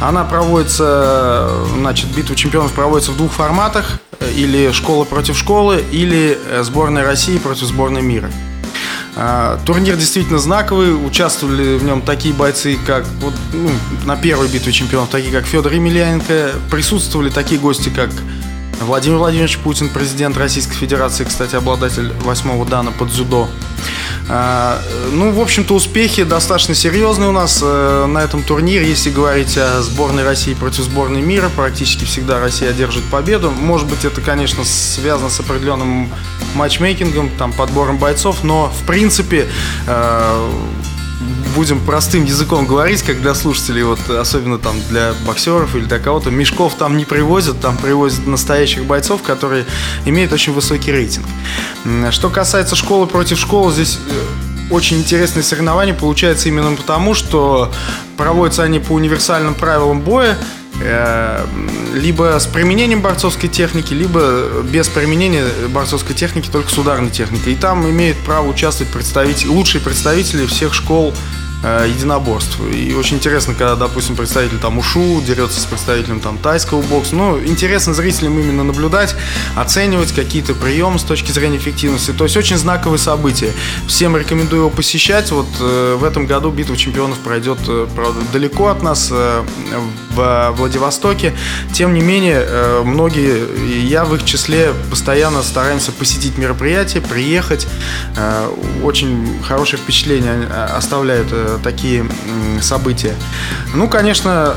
Она 0.00 0.24
проводится, 0.24 1.50
значит, 1.78 2.06
битва 2.08 2.36
чемпионов 2.36 2.72
проводится 2.72 3.12
в 3.12 3.16
двух 3.16 3.32
форматах, 3.32 3.98
или 4.34 4.72
школа 4.72 5.04
против 5.04 5.36
школы, 5.36 5.84
или 5.92 6.38
сборная 6.62 7.04
России 7.04 7.38
против 7.38 7.66
сборной 7.66 8.02
мира. 8.02 8.30
Э, 9.16 9.56
турнир 9.64 9.96
действительно 9.96 10.38
знаковый, 10.38 10.94
участвовали 10.94 11.78
в 11.78 11.84
нем 11.84 12.02
такие 12.02 12.34
бойцы, 12.34 12.78
как 12.86 13.06
вот, 13.20 13.32
ну, 13.54 13.70
на 14.04 14.14
первой 14.14 14.46
битве 14.48 14.72
чемпионов, 14.72 15.08
такие 15.08 15.32
как 15.32 15.46
Федор 15.46 15.72
Емельяненко, 15.72 16.52
присутствовали 16.70 17.30
такие 17.30 17.58
гости, 17.58 17.88
как 17.88 18.10
Владимир 18.80 19.18
Владимирович 19.18 19.58
Путин, 19.58 19.88
президент 19.88 20.36
Российской 20.36 20.74
Федерации, 20.74 21.24
кстати, 21.24 21.56
обладатель 21.56 22.12
восьмого 22.22 22.66
дана 22.66 22.92
под 22.92 23.08
дзюдо. 23.08 23.48
А, 24.28 24.80
ну, 25.12 25.30
в 25.30 25.40
общем-то, 25.40 25.74
успехи 25.74 26.24
достаточно 26.24 26.74
серьезные 26.74 27.28
у 27.28 27.32
нас 27.32 27.60
э, 27.62 28.06
на 28.06 28.18
этом 28.18 28.42
турнире. 28.42 28.88
Если 28.88 29.10
говорить 29.10 29.56
о 29.56 29.80
сборной 29.82 30.24
России 30.24 30.54
против 30.54 30.84
сборной 30.84 31.22
мира, 31.22 31.48
практически 31.54 32.04
всегда 32.04 32.40
Россия 32.40 32.70
одержит 32.70 33.04
победу. 33.04 33.50
Может 33.50 33.88
быть, 33.88 34.04
это, 34.04 34.20
конечно, 34.20 34.64
связано 34.64 35.30
с 35.30 35.38
определенным 35.38 36.10
матчмейкингом, 36.54 37.30
там, 37.38 37.52
подбором 37.52 37.98
бойцов, 37.98 38.42
но, 38.42 38.72
в 38.76 38.86
принципе, 38.86 39.46
э, 39.86 40.50
будем 41.56 41.80
простым 41.80 42.26
языком 42.26 42.66
говорить, 42.66 43.02
как 43.02 43.22
для 43.22 43.34
слушателей, 43.34 43.82
вот 43.82 43.98
особенно 44.10 44.58
там 44.58 44.76
для 44.90 45.14
боксеров 45.26 45.74
или 45.74 45.84
для 45.84 45.98
кого-то, 45.98 46.30
мешков 46.30 46.74
там 46.74 46.98
не 46.98 47.06
привозят, 47.06 47.58
там 47.60 47.78
привозят 47.78 48.26
настоящих 48.26 48.84
бойцов, 48.84 49.22
которые 49.22 49.64
имеют 50.04 50.32
очень 50.32 50.52
высокий 50.52 50.92
рейтинг. 50.92 51.24
Что 52.10 52.28
касается 52.28 52.76
школы 52.76 53.06
против 53.06 53.38
школы, 53.38 53.72
здесь 53.72 53.98
э, 54.06 54.70
очень 54.70 54.98
интересные 54.98 55.42
соревнования 55.42 55.94
получается 55.94 56.48
именно 56.48 56.76
потому, 56.76 57.14
что 57.14 57.72
проводятся 58.18 58.62
они 58.62 58.78
по 58.78 58.92
универсальным 58.92 59.54
правилам 59.54 60.02
боя, 60.02 60.36
э, 60.82 61.46
либо 61.94 62.38
с 62.38 62.46
применением 62.46 63.00
борцовской 63.00 63.48
техники, 63.48 63.94
либо 63.94 64.62
без 64.62 64.88
применения 64.88 65.46
борцовской 65.70 66.14
техники, 66.14 66.50
только 66.52 66.70
с 66.70 66.76
ударной 66.76 67.10
техникой. 67.10 67.54
И 67.54 67.56
там 67.56 67.88
имеют 67.88 68.18
право 68.18 68.46
участвовать 68.46 68.92
представители, 68.92 69.48
лучшие 69.48 69.80
представители 69.80 70.44
всех 70.44 70.74
школ 70.74 71.14
э, 71.66 71.88
единоборств. 71.88 72.58
И 72.72 72.94
очень 72.94 73.16
интересно, 73.16 73.54
когда, 73.54 73.74
допустим, 73.74 74.16
представитель 74.16 74.58
там 74.58 74.78
ушу 74.78 75.20
дерется 75.20 75.60
с 75.60 75.64
представителем 75.64 76.20
там 76.20 76.38
тайского 76.38 76.80
бокса. 76.82 77.16
Ну, 77.16 77.38
интересно 77.38 77.92
зрителям 77.92 78.38
именно 78.38 78.62
наблюдать, 78.62 79.16
оценивать 79.56 80.12
какие-то 80.12 80.54
приемы 80.54 80.98
с 80.98 81.02
точки 81.02 81.32
зрения 81.32 81.58
эффективности. 81.58 82.12
То 82.12 82.24
есть 82.24 82.36
очень 82.36 82.56
знаковое 82.56 82.98
событие. 82.98 83.50
Всем 83.88 84.16
рекомендую 84.16 84.62
его 84.62 84.70
посещать. 84.70 85.30
Вот 85.32 85.48
э, 85.60 85.96
в 85.98 86.04
этом 86.04 86.26
году 86.26 86.50
битва 86.50 86.76
чемпионов 86.76 87.18
пройдет, 87.18 87.58
э, 87.66 87.86
правда, 87.94 88.20
далеко 88.32 88.68
от 88.68 88.82
нас, 88.82 89.08
э, 89.10 89.42
в 90.16 90.54
Владивостоке. 90.56 91.34
Тем 91.72 91.94
не 91.94 92.00
менее, 92.00 92.42
э, 92.46 92.82
многие, 92.84 93.86
я 93.86 94.04
в 94.04 94.14
их 94.14 94.24
числе, 94.24 94.72
постоянно 94.90 95.42
стараемся 95.42 95.92
посетить 95.92 96.38
мероприятие, 96.38 97.02
приехать. 97.02 97.66
Э, 98.16 98.48
очень 98.82 99.42
хорошее 99.42 99.80
впечатление 99.80 100.48
э, 100.48 100.64
оставляют 100.76 101.32
такие 101.58 102.06
события. 102.60 103.14
Ну, 103.74 103.88
конечно, 103.88 104.54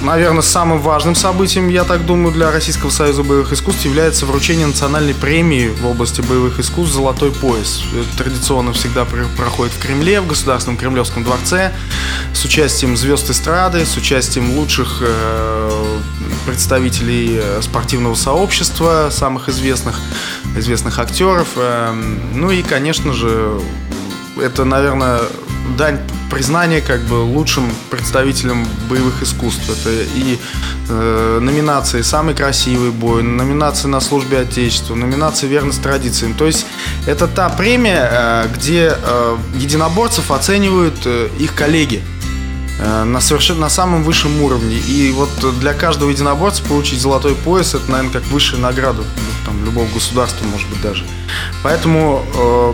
наверное, 0.00 0.42
самым 0.42 0.80
важным 0.80 1.14
событием, 1.14 1.68
я 1.68 1.84
так 1.84 2.06
думаю, 2.06 2.32
для 2.32 2.50
Российского 2.50 2.90
союза 2.90 3.22
боевых 3.22 3.52
искусств 3.52 3.84
является 3.84 4.26
вручение 4.26 4.66
национальной 4.66 5.14
премии 5.14 5.68
в 5.68 5.86
области 5.86 6.20
боевых 6.20 6.58
искусств 6.60 6.94
«Золотой 6.94 7.30
пояс». 7.30 7.82
Это 7.92 8.24
традиционно 8.24 8.72
всегда 8.72 9.04
проходит 9.04 9.74
в 9.74 9.78
Кремле, 9.80 10.20
в 10.20 10.26
Государственном 10.26 10.78
Кремлевском 10.78 11.24
дворце, 11.24 11.72
с 12.32 12.44
участием 12.44 12.96
звезд 12.96 13.30
эстрады, 13.30 13.84
с 13.84 13.96
участием 13.96 14.56
лучших 14.56 14.98
э, 15.00 15.98
представителей 16.46 17.38
э, 17.40 17.60
спортивного 17.62 18.14
сообщества, 18.14 19.08
самых 19.10 19.48
известных, 19.48 20.00
известных 20.56 20.98
актеров. 20.98 21.48
Э, 21.56 21.92
ну 22.34 22.50
и, 22.50 22.62
конечно 22.62 23.12
же, 23.12 23.60
это, 24.40 24.64
наверное, 24.64 25.20
дань 25.76 25.98
признания 26.30 26.80
как 26.80 27.00
бы 27.02 27.14
лучшим 27.14 27.70
представителям 27.90 28.66
боевых 28.88 29.22
искусств. 29.22 29.68
Это 29.68 29.90
и 29.90 30.38
э, 30.88 31.38
номинации 31.40 32.02
«Самый 32.02 32.34
красивый 32.34 32.90
бой», 32.90 33.22
номинации 33.22 33.88
«На 33.88 34.00
службе 34.00 34.40
Отечеству», 34.40 34.94
номинации 34.94 35.46
«Верность 35.46 35.82
традициям». 35.82 36.34
То 36.34 36.46
есть 36.46 36.66
это 37.06 37.26
та 37.26 37.48
премия, 37.48 38.08
э, 38.10 38.48
где 38.54 38.94
э, 38.94 39.36
единоборцев 39.56 40.30
оценивают 40.30 40.96
э, 41.04 41.28
их 41.38 41.54
коллеги 41.54 42.02
э, 42.80 43.04
на 43.04 43.20
совершенно 43.20 43.60
на 43.60 43.70
самом 43.70 44.04
высшем 44.04 44.40
уровне. 44.42 44.76
И 44.76 45.12
вот 45.12 45.30
для 45.60 45.72
каждого 45.72 46.10
единоборца 46.10 46.62
получить 46.62 47.00
золотой 47.00 47.34
пояс 47.34 47.74
это, 47.74 47.90
наверное, 47.90 48.12
как 48.12 48.26
высшая 48.26 48.58
награда 48.58 49.02
ну, 49.02 49.46
там, 49.46 49.64
любого 49.64 49.88
государства, 49.92 50.44
может 50.46 50.68
быть, 50.68 50.80
даже. 50.82 51.04
Поэтому 51.62 52.24
э, 52.34 52.72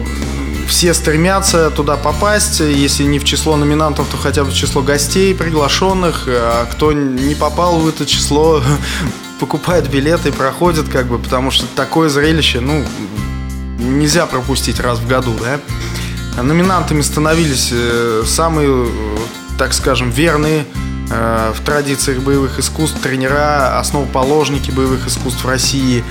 все 0.66 0.94
стремятся 0.94 1.70
туда 1.70 1.96
попасть, 1.96 2.60
если 2.60 3.04
не 3.04 3.18
в 3.18 3.24
число 3.24 3.56
номинантов, 3.56 4.08
то 4.08 4.16
хотя 4.16 4.44
бы 4.44 4.50
в 4.50 4.54
число 4.54 4.82
гостей, 4.82 5.34
приглашенных, 5.34 6.24
а 6.26 6.66
кто 6.66 6.92
не 6.92 7.34
попал 7.34 7.78
в 7.78 7.88
это 7.88 8.06
число, 8.06 8.62
покупает 9.40 9.88
билеты 9.88 10.30
и 10.30 10.32
проходит, 10.32 10.88
как 10.88 11.06
бы, 11.06 11.18
потому 11.18 11.50
что 11.50 11.66
такое 11.74 12.08
зрелище, 12.08 12.60
ну, 12.60 12.84
нельзя 13.78 14.26
пропустить 14.26 14.80
раз 14.80 14.98
в 14.98 15.06
году, 15.06 15.34
да. 15.40 15.60
Номинантами 16.42 17.00
становились 17.00 17.70
э, 17.72 18.24
самые, 18.26 18.88
так 19.56 19.72
скажем, 19.72 20.10
верные 20.10 20.64
Э, 20.64 20.93
в 21.08 21.56
традициях 21.64 22.20
боевых 22.20 22.58
искусств 22.58 23.00
тренера, 23.00 23.78
основоположники 23.78 24.70
боевых 24.70 25.06
искусств 25.06 25.44
России 25.44 26.04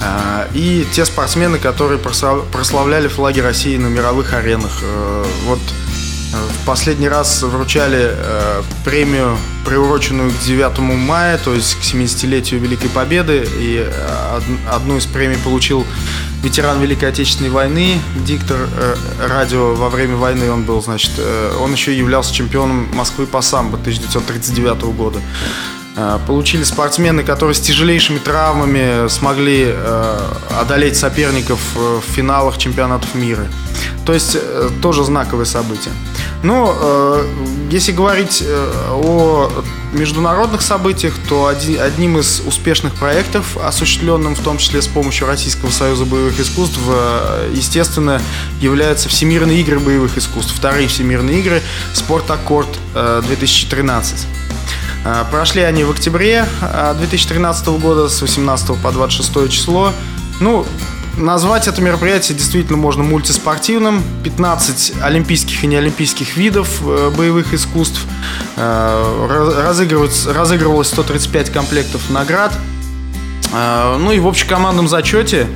э, 0.00 0.48
и 0.54 0.86
те 0.92 1.04
спортсмены, 1.04 1.58
которые 1.58 1.98
прославляли 1.98 3.08
флаги 3.08 3.40
России 3.40 3.76
на 3.76 3.88
мировых 3.88 4.32
аренах. 4.32 4.80
Э, 4.82 5.24
вот 5.44 5.60
в 6.30 6.66
последний 6.66 7.08
раз 7.08 7.42
вручали 7.42 8.14
премию, 8.84 9.38
приуроченную 9.64 10.30
к 10.30 10.38
9 10.40 10.78
мая, 10.78 11.38
то 11.38 11.54
есть 11.54 11.74
к 11.76 11.80
70-летию 11.80 12.60
Великой 12.60 12.90
Победы. 12.90 13.48
И 13.58 13.86
одну 14.70 14.98
из 14.98 15.06
премий 15.06 15.38
получил 15.38 15.86
ветеран 16.42 16.80
Великой 16.80 17.08
Отечественной 17.10 17.50
войны, 17.50 18.00
диктор 18.26 18.68
э, 18.76 18.94
радио 19.26 19.74
во 19.74 19.88
время 19.88 20.16
войны 20.16 20.50
он 20.50 20.64
был, 20.64 20.80
значит, 20.82 21.12
э, 21.18 21.56
он 21.60 21.72
еще 21.72 21.96
являлся 21.96 22.32
чемпионом 22.32 22.88
Москвы 22.94 23.26
по 23.26 23.40
самбо 23.40 23.76
1939 23.76 24.82
года. 24.96 25.20
Э, 25.98 26.18
получили 26.26 26.62
спортсмены, 26.62 27.24
которые 27.24 27.54
с 27.54 27.60
тяжелейшими 27.60 28.18
травмами 28.18 29.08
смогли 29.08 29.64
э, 29.66 30.18
одолеть 30.60 30.96
соперников 30.96 31.60
в 31.74 32.00
финалах 32.00 32.58
чемпионатов 32.58 33.14
мира. 33.14 33.46
То 34.06 34.14
есть 34.14 34.36
тоже 34.80 35.04
знаковое 35.04 35.44
событие. 35.44 35.92
Но 36.42 37.20
если 37.70 37.92
говорить 37.92 38.42
о 38.90 39.50
международных 39.92 40.62
событиях, 40.62 41.14
то 41.28 41.46
одним 41.46 42.18
из 42.18 42.40
успешных 42.40 42.94
проектов, 42.94 43.58
осуществленным 43.58 44.34
в 44.34 44.40
том 44.40 44.56
числе 44.56 44.80
с 44.80 44.86
помощью 44.86 45.26
Российского 45.26 45.70
союза 45.70 46.06
боевых 46.06 46.40
искусств, 46.40 46.78
естественно, 47.52 48.22
являются 48.60 49.08
Всемирные 49.10 49.60
игры 49.60 49.78
боевых 49.78 50.16
искусств. 50.16 50.54
Вторые 50.56 50.88
Всемирные 50.88 51.40
игры 51.40 51.62
«Спорт 51.92 52.30
Аккорд 52.30 52.68
2013». 52.94 54.37
А, 55.04 55.24
прошли 55.30 55.62
они 55.62 55.84
в 55.84 55.90
октябре 55.90 56.46
2013 56.98 57.68
а, 57.68 57.70
года 57.72 58.08
с 58.08 58.20
18 58.20 58.76
по 58.76 58.92
26 58.92 59.50
число. 59.50 59.92
Ну, 60.40 60.66
Назвать 61.18 61.66
это 61.66 61.82
мероприятие 61.82 62.38
действительно 62.38 62.78
можно 62.78 63.02
мультиспортивным. 63.02 64.04
15 64.22 65.02
олимпийских 65.02 65.64
и 65.64 65.66
неолимпийских 65.66 66.36
видов 66.36 66.80
э, 66.86 67.10
боевых 67.10 67.52
искусств. 67.52 68.06
Э, 68.56 69.50
разыгрывалось 69.66 70.86
135 70.86 71.50
комплектов 71.50 72.08
наград. 72.10 72.52
Э, 73.52 73.96
ну 73.98 74.12
и 74.12 74.20
в 74.20 74.28
общекомандном 74.28 74.86
зачете 74.86 75.48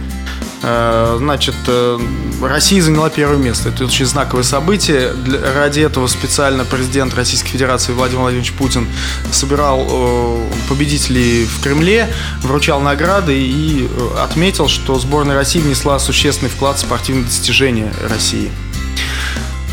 значит, 0.63 1.55
э, 1.67 1.99
Россия 2.41 2.81
заняла 2.81 3.11
первое 3.11 3.37
место. 3.37 3.71
Это 3.71 3.85
очень 3.85 4.07
знаковое 4.07 4.45
событие. 4.45 5.13
Ради 5.57 5.81
этого 5.81 6.07
специально 6.07 6.65
президент 6.65 7.15
Российской 7.15 7.51
Федерации 7.51 7.93
Владимир 7.93 8.23
Владимирович 8.23 8.53
Путин 8.53 8.87
собирал 9.33 9.87
э, 9.89 10.47
победителей 10.69 11.45
в 11.45 11.63
Кремле, 11.63 12.09
вручал 12.43 12.81
награды 12.81 13.35
и 13.37 13.89
отметил, 14.21 14.69
что 14.69 14.99
сборная 14.99 15.35
России 15.37 15.59
внесла 15.59 15.99
существенный 15.99 16.51
вклад 16.51 16.77
в 16.77 16.81
спортивные 16.81 17.25
достижения 17.25 17.93
России. 18.09 18.51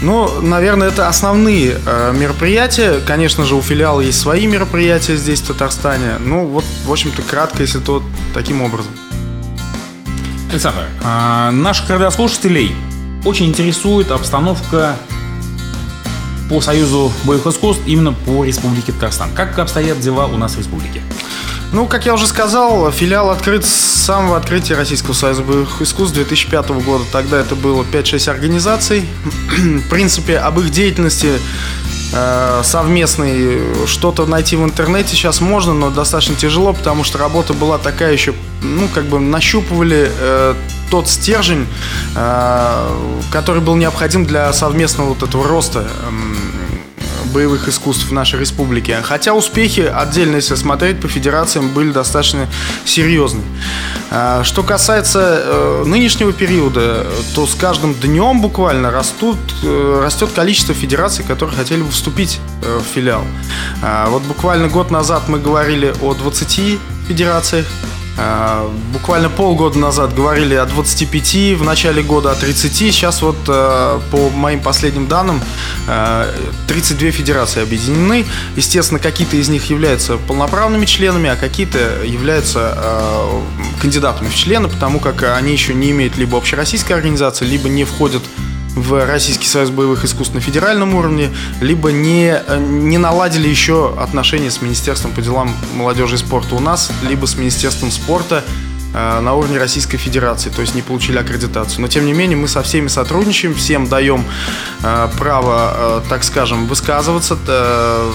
Ну, 0.01 0.41
наверное, 0.41 0.88
это 0.88 1.08
основные 1.08 1.77
э, 1.86 2.13
мероприятия. 2.17 3.00
Конечно 3.05 3.46
же, 3.46 3.55
у 3.55 3.62
филиала 3.62 4.00
есть 4.00 4.19
свои 4.19 4.48
мероприятия 4.48 5.17
здесь, 5.17 5.41
в 5.41 5.48
Татарстане. 5.48 6.17
Ну, 6.19 6.46
вот, 6.48 6.63
в 6.86 6.91
общем-то, 6.91 7.22
кратко, 7.22 7.62
если 7.62 7.79
то 7.79 8.01
таким 8.34 8.62
образом. 8.62 8.91
Александр, 10.51 10.88
а, 11.03 11.51
наших 11.51 11.89
радиослушателей 11.91 12.75
очень 13.24 13.46
интересует 13.46 14.10
обстановка 14.10 14.98
по 16.50 16.60
Союзу 16.60 17.12
боевых 17.24 17.46
искусств 17.53 17.84
именно 17.86 18.13
по 18.13 18.44
Республике 18.44 18.91
Татарстан. 18.91 19.29
Как 19.36 19.60
обстоят 19.60 20.00
дела 20.00 20.25
у 20.25 20.38
нас 20.38 20.56
в 20.56 20.58
республике? 20.58 21.03
Ну, 21.72 21.86
как 21.86 22.08
я 22.08 22.15
уже 22.15 22.25
сказал, 22.25 22.91
филиал 22.91 23.29
открыт 23.29 23.63
с 23.63 23.70
самого 23.70 24.38
открытия 24.38 24.74
Российского 24.74 25.13
союза 25.13 25.44
боевых 25.44 25.84
искусств 25.84 26.15
2005 26.15 26.70
года. 26.84 27.03
Тогда 27.12 27.39
это 27.39 27.56
было 27.56 27.84
5-6 27.84 28.32
организаций. 28.32 29.08
в 29.58 29.88
принципе, 29.88 30.39
об 30.39 30.60
их 30.60 30.72
деятельности 30.72 31.39
совместный 32.63 33.86
что-то 33.86 34.25
найти 34.25 34.56
в 34.56 34.63
интернете 34.63 35.10
сейчас 35.10 35.42
можно, 35.42 35.74
но 35.74 35.89
достаточно 35.89 36.36
тяжело, 36.36 36.74
потому 36.74 37.04
что 37.04 37.18
работа 37.18 37.54
была 37.54 37.78
такая 37.78 38.13
еще, 38.13 38.34
ну, 38.62 38.88
как 38.88 39.06
бы 39.06 39.20
нащупывали 39.20 40.12
э, 40.12 40.56
тот 40.89 41.08
стержень, 41.08 41.68
э, 42.16 43.22
который 43.32 43.62
был 43.62 43.75
необходим 43.75 44.25
для 44.25 44.51
совместного 44.54 45.10
вот 45.10 45.24
этого 45.24 45.48
роста. 45.48 45.88
Боевых 47.29 47.67
искусств 47.67 48.09
в 48.09 48.12
нашей 48.12 48.39
республике. 48.39 48.98
Хотя 49.01 49.33
успехи, 49.33 49.81
отдельно 49.81 50.36
если 50.36 50.55
смотреть, 50.55 51.00
по 51.00 51.07
федерациям 51.07 51.69
были 51.69 51.91
достаточно 51.91 52.48
серьезны. 52.86 53.41
А, 54.12 54.43
что 54.43 54.63
касается 54.63 55.41
э, 55.43 55.83
нынешнего 55.85 56.33
периода, 56.33 57.05
то 57.35 57.46
с 57.46 57.55
каждым 57.55 57.94
днем 57.94 58.42
буквально 58.42 58.92
растут, 58.92 59.37
э, 59.63 60.01
растет 60.03 60.29
количество 60.33 60.74
федераций, 60.74 61.24
которые 61.24 61.55
хотели 61.55 61.81
бы 61.81 61.92
вступить 61.92 62.39
э, 62.63 62.79
в 62.79 62.96
филиал. 62.96 63.24
А, 63.81 64.09
вот 64.09 64.24
буквально 64.24 64.68
год 64.68 64.92
назад 64.92 65.27
мы 65.27 65.39
говорили 65.39 65.94
о 66.01 66.13
20 66.13 66.79
федерациях, 67.07 67.65
буквально 68.94 69.29
полгода 69.29 69.77
назад 69.77 70.14
говорили 70.14 70.55
о 70.55 70.66
25, 70.66 71.58
в 71.58 71.64
начале 71.64 72.03
года 72.03 72.32
о 72.32 72.36
30. 72.36 72.74
Сейчас 72.74 73.22
вот 73.22 73.38
э, 73.48 74.00
по 74.12 74.29
моим 74.29 74.62
последним 74.62 75.08
данным 75.08 75.42
32 76.68 77.08
э, 77.08 77.12
федерации 77.12 77.62
объединены. 77.62 78.25
Естественно, 78.55 79.00
какие-то 79.00 79.38
из 79.38 79.50
них 79.50 79.70
являются 79.70 80.18
полноправными 80.18 80.86
членами, 80.86 81.29
а 81.29 81.36
какие-то 81.36 82.03
являются 82.03 82.74
э, 82.75 83.42
кандидатами 83.82 84.27
в 84.27 84.36
члены, 84.36 84.68
потому 84.68 85.00
как 85.00 85.24
они 85.24 85.51
еще 85.51 85.74
не 85.74 85.92
имеют 85.92 86.18
либо 86.18 86.38
общероссийской 86.38 86.96
организации, 86.96 87.46
либо 87.46 87.70
не 87.70 87.84
входят 87.84 88.24
в 88.24 88.49
Российский 88.75 89.48
союз 89.48 89.72
боевых 89.72 90.05
искусств 90.05 90.34
на 90.34 90.42
федеральном 90.42 90.96
уровне, 90.96 91.32
либо 91.60 91.92
не, 91.92 92.42
не 92.60 92.98
наладили 92.98 93.48
еще 93.48 93.96
отношения 94.00 94.51
с 94.51 94.62
Министерством 94.62 95.12
по 95.12 95.22
делам 95.22 95.53
молодежи 95.75 96.16
и 96.16 96.18
спорта 96.18 96.55
у 96.55 96.60
нас, 96.60 96.92
либо 97.08 97.25
с 97.25 97.36
Министерством 97.36 97.92
спорта 97.92 98.44
э, 98.94 99.20
на 99.20 99.34
уровне 99.34 99.58
Российской 99.58 99.98
Федерации, 99.98 100.50
то 100.50 100.62
есть 100.62 100.75
не 100.75 100.82
получили 100.82 101.18
аккредитацию. 101.18 101.82
Но 101.82 101.88
тем 101.88 102.05
не 102.05 102.14
менее 102.14 102.38
мы 102.38 102.48
со 102.48 102.62
всеми 102.62 102.88
сотрудничаем, 102.88 103.53
всем 103.55 103.90
даем 103.90 104.24
э, 104.84 105.10
право, 105.18 105.74
э, 105.74 106.01
так 106.08 106.24
скажем, 106.24 106.68
высказываться. 106.68 107.38
Э, 107.48 108.12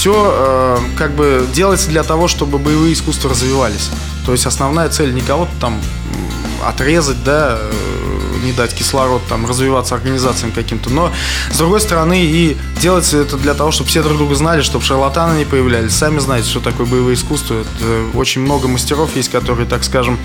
все 0.00 0.32
э, 0.34 0.78
как 0.96 1.12
бы 1.12 1.46
делается 1.52 1.88
для 1.88 2.02
того, 2.02 2.28
чтобы 2.28 2.58
боевые 2.58 2.94
искусства 2.94 3.30
развивались. 3.30 3.90
То 4.26 4.32
есть 4.32 4.46
основная 4.46 4.88
цель 4.88 5.14
не 5.14 5.20
кого-то 5.20 5.52
там 5.60 5.80
отрезать, 6.66 7.22
да, 7.24 7.58
не 8.42 8.52
дать 8.52 8.74
кислород 8.74 9.22
там 9.28 9.46
развиваться 9.46 9.94
организациям 9.94 10.52
каким-то. 10.52 10.90
Но, 10.90 11.12
с 11.52 11.58
другой 11.58 11.80
стороны, 11.80 12.20
и 12.22 12.56
делается 12.80 13.18
это 13.18 13.36
для 13.36 13.54
того, 13.54 13.70
чтобы 13.70 13.90
все 13.90 14.02
друг 14.02 14.16
друга 14.16 14.34
знали, 14.34 14.62
чтобы 14.62 14.84
шарлатаны 14.84 15.38
не 15.38 15.44
появлялись. 15.44 15.92
Сами 15.92 16.18
знаете, 16.18 16.48
что 16.48 16.60
такое 16.60 16.86
боевое 16.86 17.14
искусство. 17.14 17.54
Это 17.60 18.16
очень 18.18 18.42
много 18.42 18.68
мастеров 18.68 19.14
есть, 19.16 19.30
которые, 19.30 19.66
так 19.66 19.84
скажем, 19.84 20.18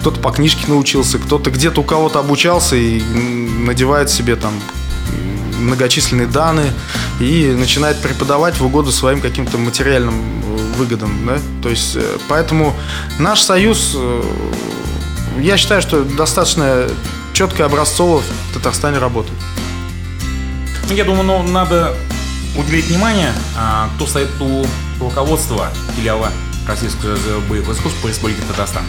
кто-то 0.00 0.20
по 0.20 0.30
книжке 0.30 0.64
научился, 0.66 1.18
кто-то 1.18 1.50
где-то 1.50 1.80
у 1.80 1.84
кого-то 1.84 2.18
обучался 2.18 2.76
и 2.76 3.00
надевает 3.00 4.10
себе 4.10 4.36
там 4.36 4.52
многочисленные 5.60 6.26
данные 6.26 6.72
и 7.20 7.54
начинает 7.56 8.00
преподавать 8.00 8.58
в 8.58 8.66
угоду 8.66 8.90
своим 8.90 9.20
каким-то 9.20 9.58
материальным 9.58 10.14
выгодам. 10.76 11.26
Да? 11.26 11.38
То 11.62 11.68
есть, 11.68 11.96
э, 11.96 12.18
поэтому 12.28 12.74
наш 13.18 13.40
союз, 13.40 13.92
э, 13.94 14.22
я 15.40 15.56
считаю, 15.56 15.82
что 15.82 16.02
достаточно 16.02 16.88
четко 17.42 17.64
образцово 17.64 18.20
в 18.20 18.54
Татарстане 18.54 18.98
работает. 18.98 19.36
Я 20.90 21.02
думаю, 21.02 21.24
ну, 21.24 21.42
надо 21.42 21.92
уделить 22.56 22.86
внимание, 22.86 23.32
а, 23.56 23.88
кто 23.96 24.06
стоит 24.06 24.28
у 24.40 24.64
руководства 25.00 25.70
филиала 25.96 26.30
Российского 26.68 27.16
боевых 27.48 27.76
искусств 27.76 28.00
по 28.00 28.06
Республике 28.06 28.42
Татарстан. 28.48 28.84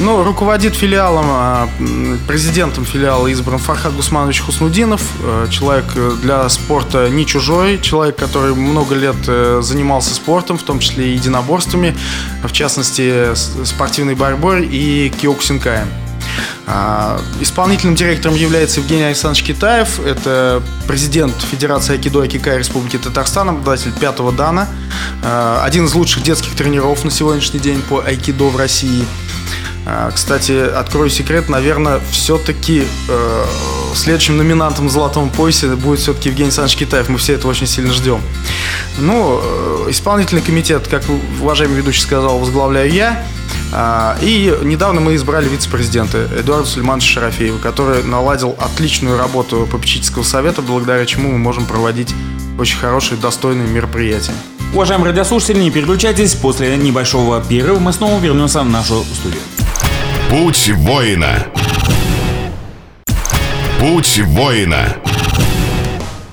Ну, 0.00 0.24
руководит 0.24 0.74
филиалом, 0.74 1.26
а, 1.28 1.68
президентом 2.26 2.84
филиала 2.84 3.28
избран 3.28 3.60
Фархад 3.60 3.94
Гусманович 3.94 4.40
Хуснудинов. 4.40 5.02
Э, 5.22 5.46
человек 5.48 5.84
для 6.22 6.48
спорта 6.48 7.08
не 7.08 7.24
чужой, 7.24 7.78
человек, 7.78 8.16
который 8.16 8.52
много 8.56 8.96
лет 8.96 9.14
э, 9.28 9.60
занимался 9.62 10.12
спортом, 10.12 10.58
в 10.58 10.64
том 10.64 10.80
числе 10.80 11.10
и 11.10 11.12
единоборствами, 11.12 11.96
в 12.42 12.50
частности, 12.50 13.32
спортивной 13.64 14.16
борьбой 14.16 14.66
и 14.66 15.12
киокусинкаем. 15.20 15.86
А, 16.66 17.20
исполнительным 17.40 17.94
директором 17.94 18.34
является 18.34 18.80
Евгений 18.80 19.04
Александрович 19.04 19.44
Китаев. 19.44 20.00
Это 20.00 20.62
президент 20.86 21.34
Федерации 21.42 21.94
Айкидо 21.94 22.22
Айкикай 22.22 22.58
Республики 22.58 22.98
Татарстан, 22.98 23.48
обладатель 23.48 23.92
пятого 23.92 24.32
дана. 24.32 24.68
А, 25.22 25.62
один 25.64 25.86
из 25.86 25.94
лучших 25.94 26.22
детских 26.22 26.54
тренеров 26.54 27.04
на 27.04 27.10
сегодняшний 27.10 27.60
день 27.60 27.82
по 27.82 28.00
айкидо 28.00 28.44
в 28.44 28.56
России. 28.56 29.04
А, 29.86 30.10
кстати, 30.10 30.52
открою 30.52 31.10
секрет, 31.10 31.48
наверное, 31.48 32.00
все-таки 32.10 32.84
э, 33.08 33.44
следующим 33.96 34.36
номинантом 34.36 34.88
в 34.88 34.90
золотом 34.90 35.30
поясе 35.30 35.68
будет 35.68 36.00
все-таки 36.00 36.28
Евгений 36.28 36.48
Александрович 36.48 36.78
Китаев. 36.78 37.08
Мы 37.08 37.18
все 37.18 37.34
это 37.34 37.48
очень 37.48 37.66
сильно 37.66 37.92
ждем. 37.92 38.20
Ну, 38.98 39.40
э, 39.42 39.90
исполнительный 39.90 40.42
комитет, 40.42 40.88
как 40.88 41.02
уважаемый 41.40 41.76
ведущий 41.76 42.00
сказал, 42.00 42.38
возглавляю 42.38 42.92
я. 42.92 43.24
А, 43.72 44.16
и 44.20 44.52
недавно 44.62 45.00
мы 45.00 45.14
избрали 45.14 45.48
вице-президента 45.48 46.28
Эдуарда 46.36 46.66
Сулеймановича 46.66 47.20
Шарафеева, 47.20 47.58
который 47.58 48.02
наладил 48.02 48.56
отличную 48.58 49.16
работу 49.16 49.68
попечительского 49.70 50.22
совета, 50.22 50.62
благодаря 50.62 51.06
чему 51.06 51.30
мы 51.30 51.38
можем 51.38 51.66
проводить 51.66 52.14
очень 52.58 52.78
хорошие, 52.78 53.18
достойные 53.18 53.68
мероприятия. 53.68 54.32
Уважаемые 54.72 55.10
радиослушатели, 55.10 55.58
не 55.58 55.70
переключайтесь. 55.70 56.34
После 56.34 56.76
небольшого 56.76 57.42
перерыва 57.42 57.78
мы 57.78 57.92
снова 57.92 58.20
вернемся 58.20 58.60
в 58.60 58.68
нашу 58.68 59.04
студию. 59.14 59.40
Путь 60.30 60.70
воина. 60.76 61.46
Путь 63.80 64.20
воина. 64.26 64.94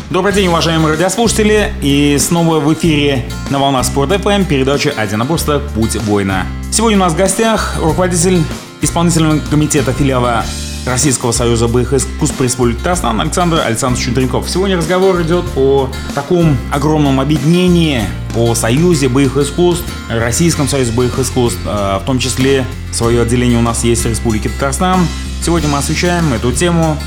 Добрый 0.10 0.34
день, 0.34 0.50
уважаемые 0.50 0.96
радиослушатели, 0.96 1.72
и 1.82 2.18
снова 2.20 2.60
в 2.60 2.74
эфире 2.74 3.24
на 3.50 3.58
волнах 3.58 3.86
Спорт 3.86 4.12
FM 4.12 4.44
передача 4.44 4.90
«Одиноборство. 4.90 5.62
Путь 5.74 5.96
воина». 5.96 6.46
Сегодня 6.74 6.98
у 6.98 7.00
нас 7.00 7.14
в 7.14 7.16
гостях 7.16 7.78
руководитель 7.80 8.44
исполнительного 8.82 9.40
комитета 9.50 9.94
филиала 9.94 10.44
Российского 10.86 11.32
союза 11.32 11.70
боевых 11.70 11.94
искусств 11.94 12.42
Республики 12.42 12.80
Татарстан 12.80 13.22
Александр 13.22 13.62
Александрович 13.66 14.04
Чудренков. 14.04 14.50
Сегодня 14.50 14.76
разговор 14.76 15.22
идет 15.22 15.46
о 15.56 15.90
таком 16.16 16.58
огромном 16.70 17.22
объединении, 17.22 18.02
о 18.36 18.56
союзе 18.56 19.08
боевых 19.08 19.38
искусств, 19.38 19.86
Российском 20.10 20.68
союзе 20.68 20.92
боевых 20.92 21.18
искусств, 21.20 21.62
а, 21.66 22.00
в 22.00 22.04
том 22.04 22.20
числе 22.20 22.66
свое 22.92 23.22
отделение 23.22 23.58
у 23.58 23.62
нас 23.62 23.86
есть 23.86 24.04
в 24.04 24.10
Республике 24.10 24.50
Татарстан. 24.50 25.08
Сегодня 25.42 25.70
мы 25.70 25.78
освещаем 25.78 26.34
эту 26.34 26.52
тему. 26.52 26.98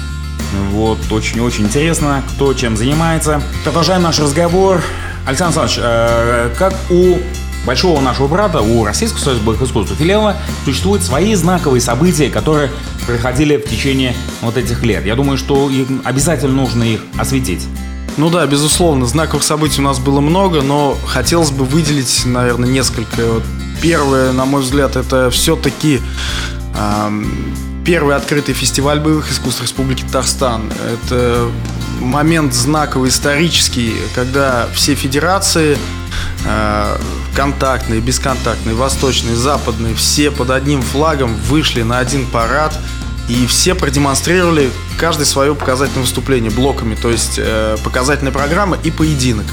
Вот, 0.72 0.98
очень-очень 1.10 1.64
интересно, 1.64 2.22
кто 2.34 2.54
чем 2.54 2.76
занимается. 2.76 3.42
Продолжаем 3.64 4.02
наш 4.02 4.18
разговор. 4.18 4.82
Александр 5.26 5.60
Александрович, 5.60 5.78
э, 5.82 6.50
как 6.58 6.74
у 6.90 7.18
большого 7.64 8.00
нашего 8.00 8.26
брата, 8.26 8.60
у 8.60 8.84
Российского 8.84 9.20
союза 9.20 9.42
боевых 9.42 9.68
искусств, 9.68 9.94
филиала, 9.96 10.36
существуют 10.64 11.02
свои 11.02 11.34
знаковые 11.34 11.80
события, 11.80 12.30
которые 12.30 12.70
проходили 13.06 13.56
в 13.56 13.68
течение 13.68 14.14
вот 14.40 14.56
этих 14.56 14.82
лет. 14.82 15.04
Я 15.04 15.14
думаю, 15.14 15.38
что 15.38 15.70
обязательно 16.04 16.54
нужно 16.54 16.84
их 16.84 17.00
осветить. 17.18 17.66
Ну 18.16 18.28
да, 18.28 18.46
безусловно, 18.46 19.06
знаковых 19.06 19.44
событий 19.44 19.80
у 19.80 19.84
нас 19.84 19.98
было 19.98 20.20
много, 20.20 20.62
но 20.62 20.96
хотелось 21.06 21.50
бы 21.50 21.64
выделить, 21.64 22.22
наверное, 22.24 22.68
несколько. 22.68 23.22
Первое, 23.80 24.32
на 24.32 24.44
мой 24.44 24.60
взгляд, 24.60 24.96
это 24.96 25.30
все-таки 25.30 26.00
эм, 26.76 27.54
первый 27.90 28.14
открытый 28.14 28.54
фестиваль 28.54 29.00
боевых 29.00 29.32
искусств 29.32 29.60
Республики 29.62 30.02
Татарстан. 30.02 30.70
Это 30.92 31.50
момент 31.98 32.54
знаковый, 32.54 33.08
исторический, 33.08 33.96
когда 34.14 34.68
все 34.72 34.94
федерации 34.94 35.76
э, 36.46 36.98
контактные, 37.34 38.00
бесконтактные, 38.00 38.76
восточные, 38.76 39.34
западные, 39.34 39.96
все 39.96 40.30
под 40.30 40.50
одним 40.50 40.82
флагом 40.82 41.34
вышли 41.34 41.82
на 41.82 41.98
один 41.98 42.26
парад 42.26 42.78
и 43.28 43.44
все 43.46 43.74
продемонстрировали 43.74 44.70
каждое 44.96 45.24
свое 45.24 45.56
показательное 45.56 46.02
выступление 46.02 46.52
блоками, 46.52 46.94
то 46.94 47.10
есть 47.10 47.40
э, 47.42 47.76
показательная 47.82 48.30
программа 48.30 48.78
и 48.84 48.92
поединок 48.92 49.46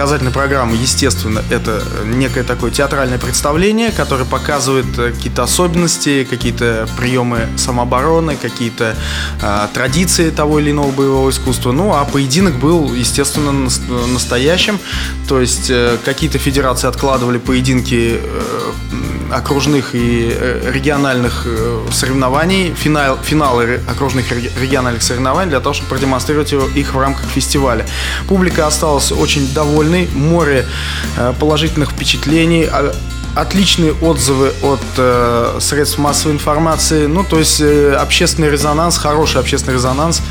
показательная 0.00 0.32
программа, 0.32 0.74
естественно, 0.76 1.42
это 1.50 1.82
некое 2.06 2.42
такое 2.42 2.70
театральное 2.70 3.18
представление, 3.18 3.92
которое 3.92 4.24
показывает 4.24 4.86
э, 4.98 5.12
какие-то 5.12 5.42
особенности, 5.42 6.24
какие-то 6.24 6.88
приемы 6.96 7.46
самообороны, 7.58 8.36
какие-то 8.36 8.96
э, 9.42 9.68
традиции 9.74 10.30
того 10.30 10.58
или 10.58 10.70
иного 10.70 10.90
боевого 10.90 11.28
искусства. 11.28 11.72
Ну, 11.72 11.92
а 11.92 12.06
поединок 12.06 12.54
был, 12.54 12.94
естественно, 12.94 13.52
настоящим. 13.52 14.78
То 15.28 15.38
есть 15.38 15.68
э, 15.68 15.98
какие-то 16.02 16.38
федерации 16.38 16.88
откладывали 16.88 17.36
поединки 17.36 18.20
э, 18.22 18.72
окружных 19.32 19.94
и 19.94 20.30
э, 20.32 20.70
региональных 20.72 21.44
э, 21.46 21.86
соревнований, 21.92 22.74
финал, 22.74 23.18
финалы 23.22 23.80
окружных 23.88 24.30
региональных 24.32 25.02
соревнований 25.02 25.50
для 25.50 25.60
того, 25.60 25.74
чтобы 25.74 25.90
продемонстрировать 25.90 26.52
их 26.52 26.94
в 26.94 26.98
рамках 26.98 27.26
фестиваля. 27.26 27.86
Публика 28.28 28.66
осталась 28.66 29.12
очень 29.12 29.52
довольной, 29.52 30.08
море 30.14 30.66
э, 31.16 31.32
положительных 31.38 31.90
впечатлений, 31.90 32.64
а, 32.70 32.92
отличные 33.34 33.92
отзывы 33.92 34.52
от 34.62 34.80
э, 34.96 35.58
средств 35.60 35.98
массовой 35.98 36.34
информации. 36.34 37.06
Ну, 37.06 37.24
то 37.24 37.38
есть 37.38 37.60
э, 37.60 37.94
общественный 37.94 38.50
резонанс, 38.50 38.98
хороший 38.98 39.40
общественный 39.40 39.74
резонанс 39.74 40.22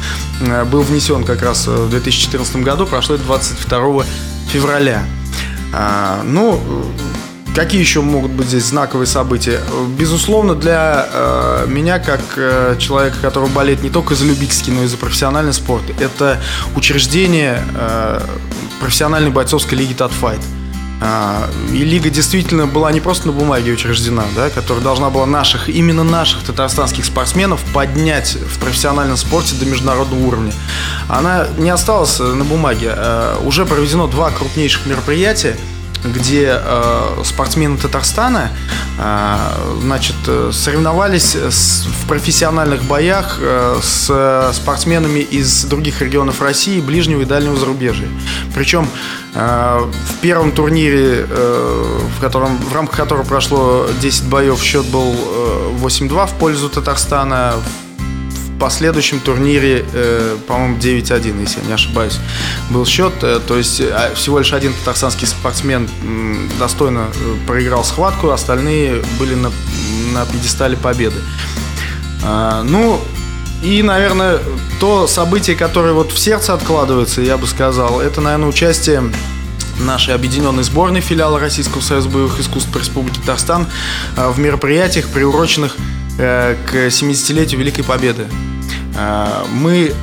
э, 0.42 0.66
был 0.66 0.82
внесен 0.82 1.24
как 1.24 1.42
раз 1.42 1.68
в 1.68 1.90
2014 1.90 2.58
году, 2.58 2.86
прошло 2.86 3.18
22 3.18 4.04
февраля. 4.52 5.06
А, 5.74 6.22
ну, 6.24 6.60
Какие 7.56 7.82
еще 7.82 8.02
могут 8.02 8.32
быть 8.32 8.48
здесь 8.48 8.66
знаковые 8.66 9.08
события? 9.08 9.60
Безусловно, 9.98 10.56
для 10.56 11.08
э, 11.12 11.66
меня, 11.68 12.00
как 12.00 12.22
э, 12.38 12.76
человека, 12.80 13.18
который 13.22 13.50
болеет 13.50 13.82
не 13.82 13.90
только 13.90 14.16
за 14.16 14.26
любительский, 14.26 14.72
но 14.72 14.84
и 14.84 14.88
за 14.88 14.98
профессиональный 14.98 15.52
спорт, 15.52 15.84
это 16.00 16.40
учреждение 16.76 17.62
э, 17.76 18.22
профессиональной 18.80 19.32
бойцовской 19.32 19.78
лиги 19.78 19.94
Татфайт. 19.94 20.40
Э, 21.02 21.50
и 21.74 21.78
лига 21.78 22.12
действительно 22.12 22.68
была 22.68 22.92
не 22.92 23.00
просто 23.00 23.28
на 23.28 23.34
бумаге 23.34 23.74
учреждена, 23.74 24.26
да, 24.36 24.52
которая 24.52 24.84
должна 24.84 25.10
была 25.10 25.26
наших, 25.26 25.70
именно 25.70 26.04
наших 26.04 26.44
татарстанских 26.44 27.04
спортсменов 27.04 27.62
поднять 27.74 28.36
в 28.36 28.60
профессиональном 28.60 29.18
спорте 29.18 29.56
до 29.56 29.66
международного 29.66 30.24
уровня. 30.24 30.54
Она 31.08 31.48
не 31.58 31.72
осталась 31.72 32.20
на 32.20 32.46
бумаге. 32.46 32.94
Э, 32.96 33.38
уже 33.44 33.66
проведено 33.66 34.06
два 34.06 34.30
крупнейших 34.30 34.86
мероприятия– 34.86 35.58
где 36.04 36.60
э, 36.62 37.22
спортсмены 37.24 37.78
Татарстана 37.78 38.52
э, 38.98 39.38
значит, 39.82 40.16
соревновались 40.52 41.36
с, 41.36 41.86
в 41.86 42.08
профессиональных 42.08 42.84
боях 42.84 43.38
э, 43.42 43.80
с 43.82 44.52
спортсменами 44.54 45.20
из 45.20 45.66
других 45.66 46.02
регионов 46.02 46.42
России, 46.42 46.80
ближнего 46.80 47.22
и 47.22 47.26
дальнего 47.26 47.56
зарубежья. 47.58 48.08
Причем 48.56 48.88
э, 49.34 49.80
в 49.82 50.16
первом 50.22 50.52
турнире, 50.52 51.26
э, 51.30 52.00
в, 52.18 52.22
котором, 52.22 52.58
в 52.58 52.74
рамках 52.74 52.98
которого 52.98 53.24
прошло 53.24 53.88
10 54.02 54.26
боев, 54.26 54.62
счет 54.62 54.86
был 54.86 55.14
э, 55.14 55.72
8-2 55.82 56.28
в 56.28 56.34
пользу 56.34 56.70
Татарстана 56.70 57.54
последующем 58.60 59.20
турнире, 59.20 59.86
э, 59.94 60.38
по-моему, 60.48 60.78
9-1, 60.78 61.42
если 61.42 61.62
я 61.62 61.66
не 61.68 61.74
ошибаюсь, 61.74 62.20
был 62.70 62.86
счет. 62.86 63.14
Э, 63.22 63.40
то 63.46 63.58
есть 63.58 63.80
э, 63.80 64.12
всего 64.16 64.40
лишь 64.40 64.54
один 64.54 64.74
татарстанский 64.74 65.26
спортсмен 65.26 65.90
достойно 66.60 67.08
проиграл 67.48 67.84
схватку, 67.84 68.30
остальные 68.30 69.02
были 69.18 69.36
на, 69.36 69.52
на 70.14 70.26
пьедестале 70.26 70.78
победы. 70.78 71.18
Э, 72.24 72.62
ну, 72.64 73.02
и, 73.64 73.82
наверное, 73.82 74.40
то 74.80 75.08
событие, 75.08 75.56
которое 75.56 75.94
вот 75.94 76.12
в 76.12 76.20
сердце 76.20 76.54
откладывается, 76.54 77.22
я 77.22 77.38
бы 77.38 77.48
сказал, 77.48 78.02
это, 78.02 78.22
наверное, 78.22 78.50
участие 78.50 79.04
нашей 79.80 80.14
объединенной 80.14 80.64
сборной 80.64 81.02
филиала 81.02 81.40
Российского 81.40 81.82
союза 81.82 82.10
боевых 82.10 82.40
искусств 82.40 82.76
Республики 82.76 83.20
Татарстан 83.20 83.68
в 84.18 84.38
мероприятиях, 84.38 85.08
приуроченных 85.08 85.78
к 86.20 86.74
70-летию 86.74 87.60
Великой 87.60 87.84
Победы. 87.84 88.28
Э, 89.00 89.46
мы 89.52 89.94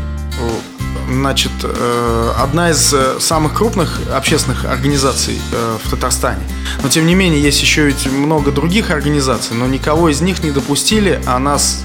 значит, 1.08 1.52
э, 1.62 2.32
одна 2.38 2.70
из 2.70 2.92
э, 2.92 3.20
самых 3.20 3.54
крупных 3.54 4.00
общественных 4.12 4.64
организаций 4.64 5.38
в 5.84 5.90
Татарстане. 5.90 6.42
Но, 6.82 6.88
тем 6.88 7.06
не 7.06 7.14
менее, 7.14 7.40
есть 7.40 7.60
еще 7.62 7.84
ведь 7.84 8.10
много 8.10 8.50
других 8.50 8.90
организаций, 8.90 9.54
но 9.54 9.66
никого 9.66 10.08
из 10.08 10.20
них 10.20 10.42
не 10.42 10.50
допустили, 10.50 11.20
а 11.26 11.38
нас 11.38 11.84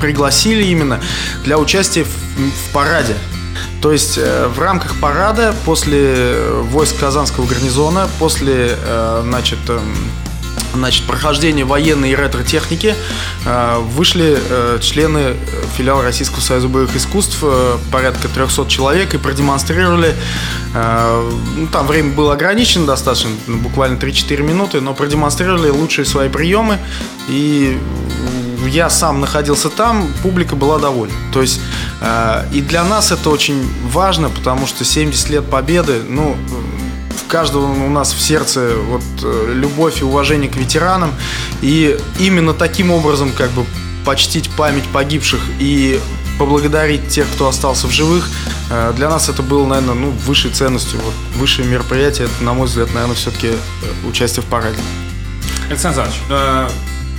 пригласили 0.00 0.64
именно 0.64 1.00
для 1.44 1.58
участия 1.58 2.04
в, 2.04 2.08
в 2.08 2.72
параде. 2.72 3.14
То 3.80 3.92
есть 3.92 4.16
в 4.16 4.58
рамках 4.58 4.98
парада 5.00 5.54
после 5.64 6.42
войск 6.70 6.98
Казанского 6.98 7.46
гарнизона, 7.46 8.08
после 8.18 8.76
значит, 9.22 9.58
эм, 9.68 9.94
значит, 10.74 11.06
прохождения 11.06 11.64
военной 11.64 12.12
и 12.12 12.16
ретро-техники 12.16 12.94
э, 13.44 13.78
вышли 13.78 14.38
э, 14.38 14.78
члены 14.80 15.36
филиала 15.76 16.02
Российского 16.02 16.40
союза 16.40 16.68
боевых 16.68 16.96
искусств, 16.96 17.38
э, 17.42 17.78
порядка 17.90 18.28
300 18.28 18.68
человек, 18.68 19.14
и 19.14 19.18
продемонстрировали, 19.18 20.14
ну, 20.74 21.66
там 21.70 21.86
время 21.86 22.12
было 22.12 22.32
ограничено 22.32 22.86
достаточно, 22.86 23.30
ну, 23.46 23.58
буквально 23.58 23.98
3-4 23.98 24.42
минуты, 24.42 24.80
но 24.80 24.94
продемонстрировали 24.94 25.68
лучшие 25.68 26.06
свои 26.06 26.28
приемы, 26.28 26.78
и 27.28 27.78
я 28.66 28.88
сам 28.88 29.20
находился 29.20 29.68
там, 29.68 30.08
публика 30.22 30.56
была 30.56 30.78
довольна. 30.78 31.14
То 31.32 31.42
есть 31.42 31.60
и 32.52 32.60
для 32.62 32.84
нас 32.84 33.12
это 33.12 33.28
очень 33.28 33.68
важно, 33.84 34.30
потому 34.30 34.66
что 34.66 34.84
70 34.84 35.30
лет 35.30 35.44
победы, 35.44 36.00
ну, 36.08 36.36
каждого 37.32 37.64
у 37.64 37.88
нас 37.88 38.12
в 38.12 38.20
сердце 38.20 38.74
вот 38.76 39.02
э, 39.22 39.52
любовь 39.54 40.02
и 40.02 40.04
уважение 40.04 40.50
к 40.50 40.56
ветеранам. 40.56 41.14
И 41.62 41.98
именно 42.20 42.52
таким 42.52 42.90
образом 42.90 43.32
как 43.32 43.50
бы 43.52 43.64
почтить 44.04 44.50
память 44.50 44.84
погибших 44.92 45.40
и 45.58 45.98
поблагодарить 46.38 47.08
тех, 47.08 47.26
кто 47.34 47.48
остался 47.48 47.86
в 47.86 47.90
живых. 47.90 48.28
Э, 48.70 48.92
для 48.94 49.08
нас 49.08 49.30
это 49.30 49.42
было, 49.42 49.66
наверное, 49.66 49.94
ну, 49.94 50.10
высшей 50.10 50.50
ценностью, 50.50 51.00
вот, 51.02 51.14
высшее 51.36 51.66
мероприятие. 51.66 52.26
Это, 52.26 52.44
на 52.44 52.52
мой 52.52 52.66
взгляд, 52.66 52.92
наверное, 52.92 53.16
все-таки 53.16 53.48
э, 53.48 54.06
участие 54.06 54.42
в 54.42 54.46
параде. 54.46 54.78
Александр 55.70 56.02
Александрович, 56.02 56.72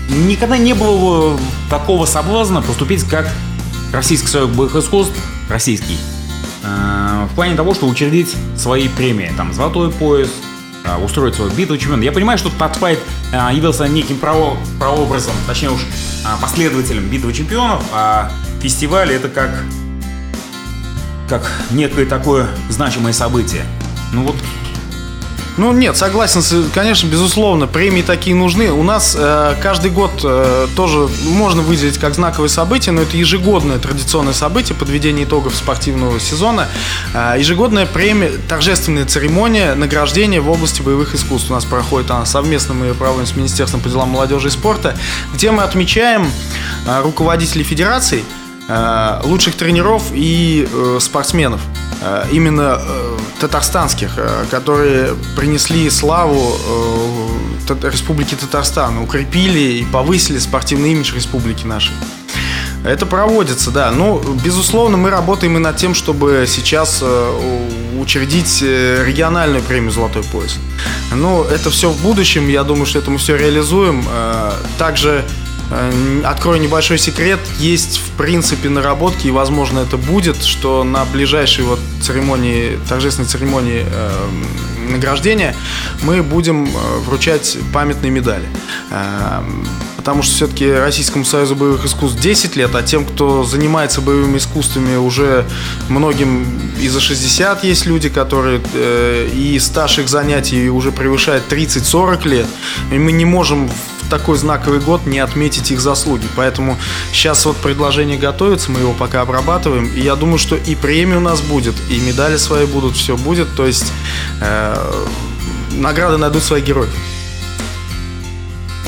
никогда 0.09 0.59
не 0.59 0.73
было 0.73 1.39
такого 1.71 2.05
соблазна 2.05 2.61
поступить 2.61 3.03
как 3.05 3.27
Российский 3.91 4.27
союз 4.27 4.49
боевых 4.49 4.75
искусств, 4.75 5.13
российский, 5.49 5.99
в 7.27 7.35
плане 7.35 7.55
того, 7.55 7.73
что 7.73 7.87
учредить 7.87 8.35
свои 8.57 8.87
премии, 8.87 9.31
там, 9.37 9.53
золотой 9.53 9.91
пояс, 9.91 10.29
э, 10.85 11.03
устроить 11.03 11.35
свою 11.35 11.51
битву 11.51 11.77
чемпиона. 11.77 12.03
Я 12.03 12.11
понимаю, 12.11 12.37
что 12.37 12.49
Татфайт 12.49 12.99
э, 13.31 13.49
явился 13.53 13.87
неким 13.87 14.17
право, 14.17 14.57
прообразом, 14.79 15.33
точнее 15.47 15.71
уж 15.71 15.81
последователем 16.41 17.09
битвы 17.09 17.33
чемпионов, 17.33 17.83
а 17.91 18.31
фестиваль 18.61 19.11
это 19.11 19.27
как 19.27 19.51
как 21.27 21.49
некое 21.71 22.05
такое 22.05 22.47
значимое 22.69 23.13
событие. 23.13 23.63
Ну 24.11 24.23
вот 24.23 24.35
ну 25.55 25.71
нет, 25.71 25.95
согласен, 25.95 26.41
конечно, 26.73 27.07
безусловно, 27.07 27.67
премии 27.67 28.01
такие 28.01 28.35
нужны. 28.35 28.71
У 28.71 28.81
нас 28.81 29.15
э, 29.17 29.55
каждый 29.61 29.91
год 29.91 30.21
э, 30.23 30.67
тоже 30.75 31.07
можно 31.27 31.61
выделить 31.61 31.99
как 31.99 32.15
знаковое 32.15 32.49
событие, 32.49 32.91
но 32.91 33.03
это 33.03 33.15
ежегодное 33.17 33.77
традиционное 33.77 34.33
событие 34.33 34.75
подведение 34.75 35.25
итогов 35.25 35.55
спортивного 35.55 36.19
сезона. 36.19 36.67
Э, 37.13 37.35
ежегодная 37.37 37.85
премия, 37.85 38.31
торжественная 38.49 39.05
церемония 39.05 39.75
награждения 39.75 40.41
в 40.41 40.49
области 40.49 40.81
боевых 40.81 41.13
искусств. 41.13 41.51
У 41.51 41.53
нас 41.53 41.65
проходит 41.65 42.09
она 42.09 42.25
совместно, 42.25 42.73
мы 42.73 42.87
ее 42.87 42.93
проводим 42.95 43.27
с 43.27 43.35
Министерством 43.35 43.79
по 43.81 43.89
делам 43.89 44.09
молодежи 44.09 44.47
и 44.47 44.51
спорта, 44.51 44.97
где 45.35 45.51
мы 45.51 45.61
отмечаем 45.61 46.31
э, 46.87 47.01
руководителей 47.03 47.63
федераций, 47.63 48.23
э, 48.67 49.21
лучших 49.23 49.55
тренеров 49.55 50.05
и 50.13 50.67
э, 50.71 50.97
спортсменов. 50.99 51.61
Э, 52.01 52.25
именно 52.31 52.79
э, 52.79 53.17
татарстанских, 53.39 54.11
э, 54.17 54.45
которые 54.49 55.15
принесли 55.35 55.89
славу 55.89 56.57
Республики 57.83 58.35
Татарстан, 58.35 58.97
укрепили 58.97 59.79
и 59.79 59.85
повысили 59.85 60.37
спортивный 60.37 60.91
имидж 60.91 61.15
республики 61.15 61.65
нашей. 61.65 61.93
Это 62.83 63.05
проводится, 63.05 63.71
да. 63.71 63.91
Ну, 63.91 64.21
безусловно, 64.43 64.97
мы 64.97 65.09
работаем 65.09 65.55
и 65.55 65.59
над 65.61 65.77
тем, 65.77 65.95
чтобы 65.95 66.45
сейчас 66.45 67.01
учредить 67.97 68.61
региональную 68.61 69.63
премию 69.63 69.91
«Золотой 69.91 70.23
пояс». 70.23 70.57
Ну, 71.13 71.45
это 71.45 71.69
все 71.69 71.89
в 71.89 72.01
будущем, 72.01 72.49
я 72.49 72.65
думаю, 72.65 72.85
что 72.85 72.99
это 72.99 73.09
мы 73.09 73.17
все 73.17 73.37
реализуем. 73.37 74.03
Также 74.77 75.23
открою 76.23 76.61
небольшой 76.61 76.97
секрет. 76.97 77.39
Есть, 77.59 77.99
в 77.99 78.11
принципе, 78.17 78.69
наработки, 78.69 79.27
и, 79.27 79.31
возможно, 79.31 79.79
это 79.79 79.97
будет, 79.97 80.43
что 80.43 80.83
на 80.83 81.05
ближайшей 81.05 81.63
вот 81.65 81.79
церемонии, 82.01 82.79
торжественной 82.87 83.27
церемонии 83.27 83.85
э, 83.85 84.29
награждения 84.89 85.55
мы 86.01 86.23
будем 86.23 86.65
э, 86.65 86.69
вручать 87.05 87.57
памятные 87.71 88.11
медали. 88.11 88.47
Э, 88.91 89.41
потому 89.97 90.21
что 90.21 90.35
все-таки 90.35 90.69
Российскому 90.69 91.23
Союзу 91.23 91.55
боевых 91.55 91.85
искусств 91.85 92.19
10 92.19 92.57
лет, 92.57 92.75
а 92.75 92.83
тем, 92.83 93.05
кто 93.05 93.45
занимается 93.45 94.01
боевыми 94.01 94.37
искусствами, 94.37 94.97
уже 94.97 95.45
многим 95.87 96.45
и 96.77 96.89
за 96.89 96.99
60 96.99 97.63
есть 97.63 97.85
люди, 97.85 98.09
которые 98.09 98.61
э, 98.73 99.29
и 99.33 99.57
стаж 99.59 99.99
их 99.99 100.09
занятий 100.09 100.69
уже 100.69 100.91
превышает 100.91 101.43
30-40 101.49 102.27
лет. 102.27 102.47
И 102.91 102.95
мы 102.95 103.13
не 103.13 103.23
можем 103.23 103.69
такой 104.13 104.37
знаковый 104.37 104.79
год 104.79 105.07
не 105.07 105.17
отметить 105.17 105.71
их 105.71 105.81
заслуги. 105.81 106.27
Поэтому 106.35 106.77
сейчас 107.11 107.45
вот 107.45 107.57
предложение 107.57 108.15
готовится, 108.15 108.69
мы 108.69 108.79
его 108.79 108.93
пока 108.93 109.21
обрабатываем. 109.21 109.87
И 109.87 110.01
я 110.01 110.15
думаю, 110.15 110.37
что 110.37 110.55
и 110.55 110.75
премия 110.75 111.17
у 111.17 111.19
нас 111.19 111.41
будет, 111.41 111.73
и 111.89 111.99
медали 111.99 112.37
свои 112.37 112.67
будут, 112.67 112.95
все 112.95 113.17
будет. 113.17 113.55
То 113.55 113.65
есть 113.65 113.91
э, 114.39 114.75
награды 115.71 116.17
найдут 116.17 116.43
своих 116.43 116.63
героев. 116.63 116.91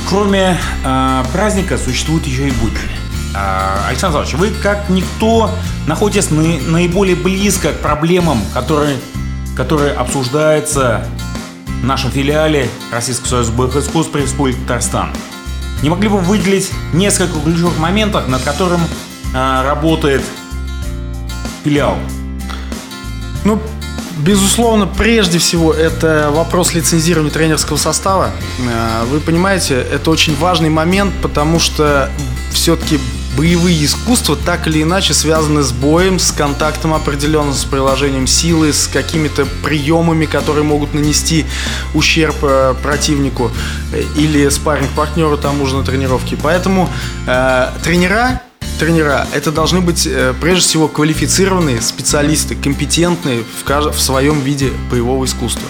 Кроме 0.07 0.59
э, 0.83 1.23
праздника 1.33 1.79
существуют 1.79 2.27
еще 2.27 2.47
и 2.47 2.51
будни. 2.51 2.77
Э, 3.33 3.87
Александр 3.89 4.17
Иванович, 4.17 4.35
вы 4.35 4.51
как 4.61 4.89
никто 4.89 5.49
находитесь 5.87 6.29
на, 6.29 6.43
наиболее 6.69 7.15
близко 7.15 7.71
к 7.71 7.79
проблемам, 7.79 8.43
которые, 8.53 8.97
которые 9.57 9.93
обсуждаются 9.93 11.07
в 11.81 11.85
нашем 11.85 12.11
филиале 12.11 12.69
Российского 12.91 13.27
союза 13.27 13.51
боевых 13.51 13.75
искусств 13.77 14.11
при 14.11 14.21
Республике 14.21 14.59
Татарстан. 14.61 15.11
Не 15.81 15.89
могли 15.89 16.09
бы 16.09 16.19
выделить 16.19 16.71
несколько 16.93 17.39
ключевых 17.39 17.77
моментов, 17.77 18.27
над 18.27 18.41
которым 18.43 18.81
э, 19.33 19.63
работает 19.63 20.23
филиал? 21.63 21.97
Ну, 23.43 23.61
Безусловно, 24.17 24.87
прежде 24.87 25.39
всего, 25.39 25.73
это 25.73 26.29
вопрос 26.31 26.73
лицензирования 26.73 27.31
тренерского 27.31 27.75
состава. 27.75 28.31
Э, 28.59 29.03
вы 29.05 29.19
понимаете, 29.19 29.75
это 29.75 30.09
очень 30.09 30.35
важный 30.37 30.69
момент, 30.69 31.13
потому 31.21 31.59
что 31.59 32.09
все-таки 32.51 32.97
боевые 33.35 33.83
искусства 33.83 34.35
так 34.35 34.67
или 34.67 34.83
иначе 34.83 35.13
связаны 35.13 35.61
с 35.61 35.71
боем, 35.71 36.19
с 36.19 36.31
контактом 36.31 36.93
определенным, 36.93 37.53
с 37.53 37.65
приложением 37.65 38.27
силы, 38.27 38.73
с 38.73 38.87
какими-то 38.87 39.45
приемами, 39.63 40.25
которые 40.25 40.63
могут 40.63 40.93
нанести 40.93 41.45
ущерб 41.93 42.35
э, 42.43 42.75
противнику 42.81 43.51
э, 43.91 44.03
или 44.15 44.47
спарринг-партнеру 44.49 45.37
тому 45.37 45.65
же 45.65 45.75
на 45.75 45.83
тренировке. 45.83 46.37
Поэтому 46.41 46.89
э, 47.27 47.69
тренера 47.83 48.41
тренера 48.77 49.27
это 49.33 49.51
должны 49.51 49.81
быть 49.81 50.07
э, 50.07 50.33
прежде 50.39 50.61
всего 50.61 50.87
квалифицированные 50.87 51.81
специалисты, 51.81 52.55
компетентные 52.55 53.43
в, 53.43 53.63
кажд... 53.63 53.93
в 53.93 54.01
своем 54.01 54.41
виде 54.41 54.71
боевого 54.89 55.25
искусства. 55.25 55.67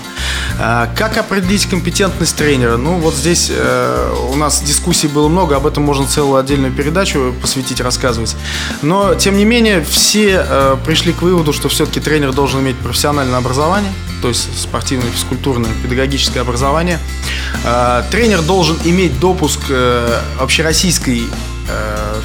А, 0.59 0.89
как 0.95 1.17
определить 1.17 1.65
компетентность 1.67 2.35
тренера? 2.35 2.77
Ну, 2.77 2.97
вот 2.97 3.13
здесь 3.13 3.51
э, 3.53 4.13
у 4.31 4.35
нас 4.35 4.61
дискуссий 4.61 5.07
было 5.07 5.27
много, 5.27 5.55
об 5.55 5.65
этом 5.67 5.83
можно 5.83 6.07
целую 6.07 6.37
отдельную 6.37 6.71
передачу 6.73 7.33
посвятить, 7.41 7.81
рассказывать. 7.81 8.35
Но, 8.81 9.15
тем 9.15 9.37
не 9.37 9.45
менее, 9.45 9.83
все 9.83 10.45
э, 10.47 10.77
пришли 10.85 11.13
к 11.13 11.21
выводу, 11.21 11.53
что 11.53 11.69
все-таки 11.69 11.99
тренер 11.99 12.33
должен 12.33 12.61
иметь 12.61 12.77
профессиональное 12.77 13.37
образование, 13.37 13.91
то 14.21 14.29
есть 14.29 14.59
спортивное, 14.59 15.11
физкультурное, 15.11 15.71
педагогическое 15.83 16.41
образование. 16.41 16.99
А, 17.63 18.05
тренер 18.11 18.41
должен 18.41 18.77
иметь 18.83 19.19
допуск 19.19 19.59
общероссийской 20.39 21.23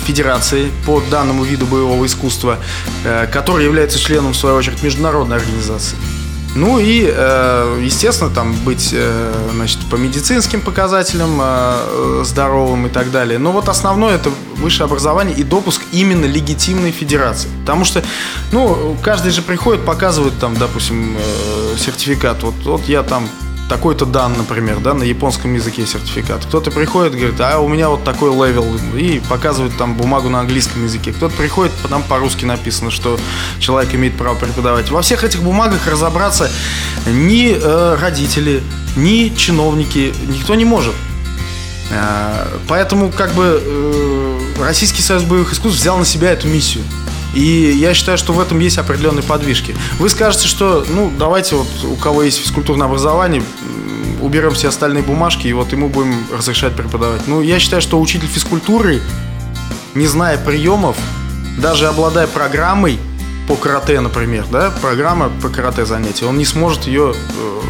федерации 0.04 0.70
по 0.86 1.00
данному 1.10 1.44
виду 1.44 1.66
боевого 1.66 2.04
искусства, 2.06 2.58
э, 3.04 3.26
который 3.32 3.64
является 3.64 3.98
членом, 3.98 4.32
в 4.32 4.36
свою 4.36 4.56
очередь, 4.56 4.82
международной 4.82 5.36
организации. 5.36 5.96
Ну 6.56 6.80
и, 6.80 7.04
э, 7.06 7.80
естественно, 7.80 8.28
там 8.28 8.52
быть 8.64 8.92
значит, 9.54 9.78
по 9.88 9.94
медицинским 9.94 10.60
показателям 10.60 11.40
здоровым 12.24 12.88
и 12.88 12.90
так 12.90 13.12
далее. 13.12 13.38
Но 13.38 13.52
вот 13.52 13.68
основное 13.68 14.16
это 14.16 14.32
высшее 14.56 14.86
образование 14.86 15.36
и 15.36 15.44
допуск 15.44 15.82
именно 15.92 16.26
легитимной 16.26 16.90
федерации. 16.90 17.48
Потому 17.60 17.84
что, 17.84 18.02
ну, 18.50 18.96
каждый 19.00 19.30
же 19.30 19.42
приходит, 19.42 19.84
показывает 19.84 20.38
там, 20.40 20.56
допустим, 20.56 21.16
сертификат. 21.78 22.42
Вот, 22.42 22.54
вот 22.64 22.88
я 22.88 23.04
там 23.04 23.28
такой-то 23.70 24.04
дан, 24.04 24.36
например, 24.36 24.80
да, 24.80 24.94
на 24.94 25.04
японском 25.04 25.54
языке 25.54 25.86
сертификат. 25.86 26.44
Кто-то 26.44 26.72
приходит, 26.72 27.14
говорит, 27.14 27.40
а 27.40 27.60
у 27.60 27.68
меня 27.68 27.88
вот 27.88 28.02
такой 28.02 28.30
level, 28.30 28.66
и 28.96 29.22
показывает 29.28 29.76
там 29.78 29.94
бумагу 29.94 30.28
на 30.28 30.40
английском 30.40 30.84
языке. 30.84 31.12
Кто-то 31.12 31.36
приходит, 31.36 31.72
там 31.88 32.02
по-русски 32.02 32.44
написано, 32.44 32.90
что 32.90 33.16
человек 33.60 33.94
имеет 33.94 34.18
право 34.18 34.34
преподавать. 34.34 34.90
Во 34.90 35.02
всех 35.02 35.22
этих 35.22 35.42
бумагах 35.42 35.86
разобраться 35.86 36.50
ни 37.06 37.56
э, 37.56 37.94
родители, 37.94 38.60
ни 38.96 39.28
чиновники, 39.28 40.12
никто 40.26 40.56
не 40.56 40.64
может. 40.64 40.94
Э, 41.90 42.46
поэтому 42.66 43.12
как 43.12 43.32
бы 43.34 43.62
э, 43.64 44.40
Российский 44.60 45.00
союз 45.00 45.22
боевых 45.22 45.52
искусств 45.52 45.80
взял 45.80 45.96
на 45.96 46.04
себя 46.04 46.32
эту 46.32 46.48
миссию. 46.48 46.84
И 47.34 47.72
я 47.78 47.94
считаю, 47.94 48.18
что 48.18 48.32
в 48.32 48.40
этом 48.40 48.58
есть 48.58 48.78
определенные 48.78 49.22
подвижки. 49.22 49.74
Вы 49.98 50.08
скажете, 50.08 50.48
что, 50.48 50.84
ну, 50.88 51.12
давайте 51.18 51.56
вот 51.56 51.68
у 51.84 51.96
кого 51.96 52.22
есть 52.22 52.38
физкультурное 52.38 52.86
образование, 52.86 53.42
уберем 54.20 54.52
все 54.52 54.68
остальные 54.68 55.02
бумажки, 55.02 55.46
и 55.46 55.52
вот 55.52 55.72
ему 55.72 55.88
будем 55.88 56.14
разрешать 56.32 56.74
преподавать. 56.74 57.26
Ну, 57.26 57.40
я 57.40 57.58
считаю, 57.58 57.82
что 57.82 58.00
учитель 58.00 58.28
физкультуры, 58.28 59.00
не 59.94 60.06
зная 60.06 60.38
приемов, 60.38 60.96
даже 61.58 61.86
обладая 61.86 62.26
программой 62.26 62.98
по 63.48 63.56
карате, 63.56 64.00
например, 64.00 64.44
да, 64.50 64.70
программа 64.80 65.30
по 65.42 65.48
карате 65.48 65.84
занятия, 65.84 66.26
он 66.26 66.38
не 66.38 66.44
сможет 66.44 66.86
ее 66.86 67.14
э, 67.14 67.60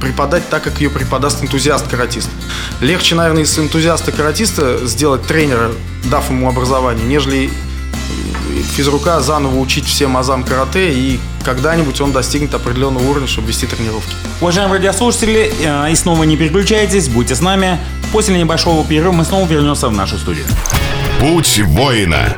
преподать 0.00 0.48
так, 0.48 0.64
как 0.64 0.80
ее 0.80 0.90
преподаст 0.90 1.42
энтузиаст-каратист. 1.42 2.28
Легче, 2.80 3.14
наверное, 3.14 3.42
из 3.42 3.56
энтузиаста-каратиста 3.56 4.86
сделать 4.86 5.22
тренера, 5.22 5.70
дав 6.04 6.28
ему 6.30 6.48
образование, 6.48 7.06
нежели 7.06 7.50
физрука 8.62 9.20
заново 9.20 9.58
учить 9.58 9.86
всем 9.86 10.16
азам 10.16 10.44
карате, 10.44 10.92
и 10.92 11.20
когда-нибудь 11.44 12.00
он 12.00 12.12
достигнет 12.12 12.54
определенного 12.54 13.08
уровня, 13.08 13.28
чтобы 13.28 13.48
вести 13.48 13.66
тренировки. 13.66 14.14
Уважаемые 14.40 14.78
радиослушатели, 14.78 15.52
э, 15.62 15.92
и 15.92 15.94
снова 15.94 16.24
не 16.24 16.36
переключайтесь, 16.36 17.08
будьте 17.08 17.34
с 17.34 17.40
нами. 17.40 17.78
После 18.12 18.38
небольшого 18.38 18.84
перерыва 18.84 19.12
мы 19.12 19.24
снова 19.24 19.46
вернемся 19.46 19.88
в 19.88 19.92
нашу 19.92 20.18
студию. 20.18 20.44
Путь 21.20 21.60
воина. 21.64 22.36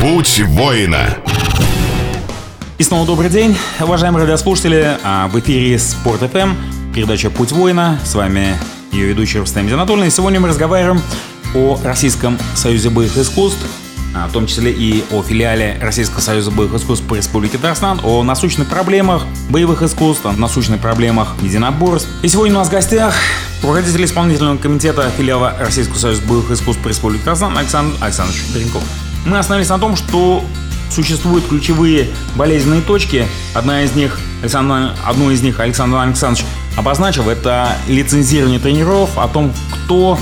Путь 0.00 0.40
воина. 0.46 1.16
И 2.78 2.82
снова 2.82 3.06
добрый 3.06 3.30
день, 3.30 3.56
уважаемые 3.78 4.24
радиослушатели. 4.24 4.98
А, 5.04 5.28
в 5.28 5.38
эфире 5.38 5.78
Спорт 5.78 6.22
FM, 6.22 6.54
передача 6.92 7.30
«Путь 7.30 7.52
воина». 7.52 8.00
С 8.04 8.14
вами 8.14 8.58
ее 8.90 9.06
ведущий 9.06 9.38
Рустам 9.38 9.68
Зинатульный. 9.68 10.10
Сегодня 10.10 10.40
мы 10.40 10.48
разговариваем 10.48 11.00
о 11.54 11.78
Российском 11.82 12.38
Союзе 12.54 12.90
боевых 12.90 13.16
искусств, 13.16 13.60
а, 14.14 14.28
в 14.28 14.32
том 14.32 14.46
числе 14.46 14.72
и 14.72 15.04
о 15.10 15.22
филиале 15.22 15.78
Российского 15.80 16.20
Союза 16.20 16.50
боевых 16.50 16.80
искусств 16.80 17.06
по 17.06 17.14
Республике 17.14 17.56
Татарстан, 17.56 18.00
о 18.02 18.22
насущных 18.22 18.68
проблемах 18.68 19.24
боевых 19.48 19.82
искусств, 19.82 20.26
о 20.26 20.32
насущных 20.32 20.80
проблемах 20.80 21.34
единоборств. 21.42 22.08
И 22.22 22.28
сегодня 22.28 22.54
у 22.54 22.58
нас 22.58 22.68
в 22.68 22.70
гостях 22.70 23.14
руководитель 23.62 24.04
исполнительного 24.04 24.56
комитета 24.58 25.10
филиала 25.16 25.54
Российского 25.58 25.98
Союза 25.98 26.22
боевых 26.22 26.50
искусств 26.50 26.82
по 26.82 26.88
Республике 26.88 27.24
Татарстан 27.24 27.56
Александр 27.56 27.96
Александрович 28.00 28.42
Беренков. 28.54 28.82
Мы 29.24 29.38
остановились 29.38 29.70
на 29.70 29.78
том, 29.78 29.96
что 29.96 30.44
существуют 30.90 31.46
ключевые 31.46 32.10
болезненные 32.36 32.82
точки. 32.82 33.26
Одна 33.54 33.82
из 33.82 33.94
них, 33.94 34.18
Александр, 34.42 34.94
одну 35.04 35.30
из 35.30 35.42
них 35.42 35.58
Александр 35.58 35.96
Александрович 35.98 36.44
обозначил, 36.76 37.28
это 37.28 37.76
лицензирование 37.88 38.58
тренеров, 38.58 39.16
о 39.16 39.28
том, 39.28 39.52
кто, 39.72 40.18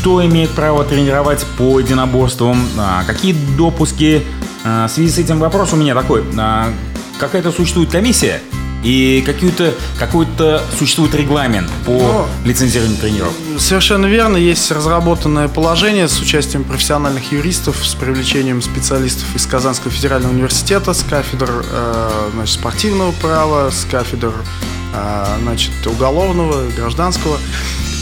кто 0.00 0.24
имеет 0.24 0.50
право 0.50 0.82
тренировать 0.82 1.44
по 1.58 1.78
единоборствам, 1.78 2.66
какие 3.06 3.34
допуски. 3.56 4.22
А, 4.64 4.88
в 4.88 4.90
связи 4.90 5.10
с 5.10 5.18
этим 5.18 5.38
вопрос 5.38 5.74
у 5.74 5.76
меня 5.76 5.94
такой. 5.94 6.24
А, 6.38 6.72
какая-то 7.18 7.52
существует 7.52 7.90
комиссия, 7.90 8.40
и 8.82 9.22
какой-то 9.26 9.74
какой-то 9.98 10.62
существует 10.78 11.14
регламент 11.14 11.70
по 11.84 11.92
Но, 11.92 12.28
лицензированию 12.46 12.96
тренеров. 12.96 13.32
Совершенно 13.58 14.06
верно. 14.06 14.38
Есть 14.38 14.70
разработанное 14.70 15.48
положение 15.48 16.08
с 16.08 16.18
участием 16.18 16.64
профессиональных 16.64 17.30
юристов, 17.30 17.86
с 17.86 17.94
привлечением 17.94 18.62
специалистов 18.62 19.26
из 19.36 19.44
Казанского 19.44 19.90
федерального 19.90 20.32
университета, 20.32 20.94
с 20.94 21.02
кафедр 21.02 21.62
э, 21.70 22.30
значит, 22.32 22.54
спортивного 22.54 23.12
права, 23.12 23.70
с 23.70 23.84
кафедр 23.84 24.32
э, 24.94 25.26
значит, 25.42 25.72
уголовного, 25.86 26.70
гражданского. 26.74 27.38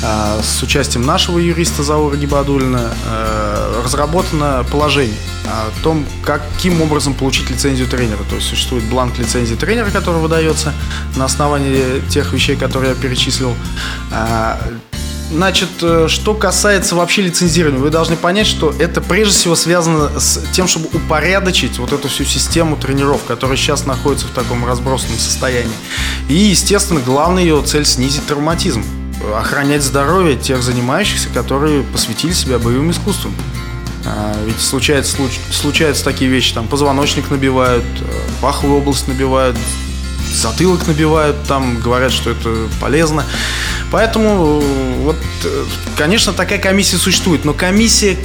Э, 0.02 0.40
с 0.42 0.62
участием 0.62 1.04
нашего 1.04 1.38
юриста 1.38 1.82
Заура 1.82 2.16
Гибадулина 2.16 2.92
э, 3.04 3.82
разработано 3.84 4.64
положение 4.70 5.16
о 5.46 5.70
том, 5.82 6.06
каким 6.24 6.80
образом 6.82 7.14
получить 7.14 7.50
лицензию 7.50 7.88
тренера. 7.88 8.22
То 8.28 8.36
есть 8.36 8.48
существует 8.48 8.84
бланк 8.84 9.18
лицензии 9.18 9.54
тренера, 9.54 9.90
который 9.90 10.20
выдается 10.20 10.72
на 11.16 11.24
основании 11.24 12.00
тех 12.08 12.32
вещей, 12.32 12.54
которые 12.54 12.90
я 12.90 12.94
перечислил. 12.94 13.54
Э, 14.12 14.56
значит, 15.32 15.68
что 16.06 16.34
касается 16.34 16.94
вообще 16.94 17.22
лицензирования, 17.22 17.80
вы 17.80 17.90
должны 17.90 18.14
понять, 18.14 18.46
что 18.46 18.72
это 18.78 19.00
прежде 19.00 19.34
всего 19.34 19.56
связано 19.56 20.20
с 20.20 20.40
тем, 20.52 20.68
чтобы 20.68 20.88
упорядочить 20.92 21.78
вот 21.78 21.92
эту 21.92 22.08
всю 22.08 22.24
систему 22.24 22.76
тренеров, 22.76 23.24
которая 23.26 23.56
сейчас 23.56 23.84
находится 23.84 24.26
в 24.26 24.30
таком 24.30 24.64
разбросанном 24.64 25.18
состоянии. 25.18 25.74
И, 26.28 26.34
естественно, 26.34 27.00
главная 27.00 27.42
ее 27.42 27.60
цель 27.62 27.84
снизить 27.84 28.26
травматизм 28.26 28.84
охранять 29.36 29.82
здоровье 29.82 30.36
тех 30.36 30.62
занимающихся, 30.62 31.28
которые 31.28 31.82
посвятили 31.82 32.32
себя 32.32 32.58
боевым 32.58 32.90
искусствам. 32.90 33.34
А, 34.04 34.34
ведь 34.44 34.60
случаются, 34.60 35.16
случ, 35.16 35.32
случаются 35.50 36.04
такие 36.04 36.30
вещи, 36.30 36.54
там 36.54 36.66
позвоночник 36.66 37.30
набивают, 37.30 37.84
э, 37.84 38.04
паховую 38.40 38.78
область 38.78 39.08
набивают, 39.08 39.56
затылок 40.32 40.86
набивают, 40.86 41.36
там 41.46 41.80
говорят, 41.80 42.12
что 42.12 42.30
это 42.30 42.68
полезно. 42.80 43.24
Поэтому, 43.90 44.60
вот, 45.02 45.16
э, 45.44 45.64
конечно, 45.96 46.32
такая 46.32 46.58
комиссия 46.58 46.96
существует, 46.96 47.44
но 47.44 47.54
комиссия 47.54 48.16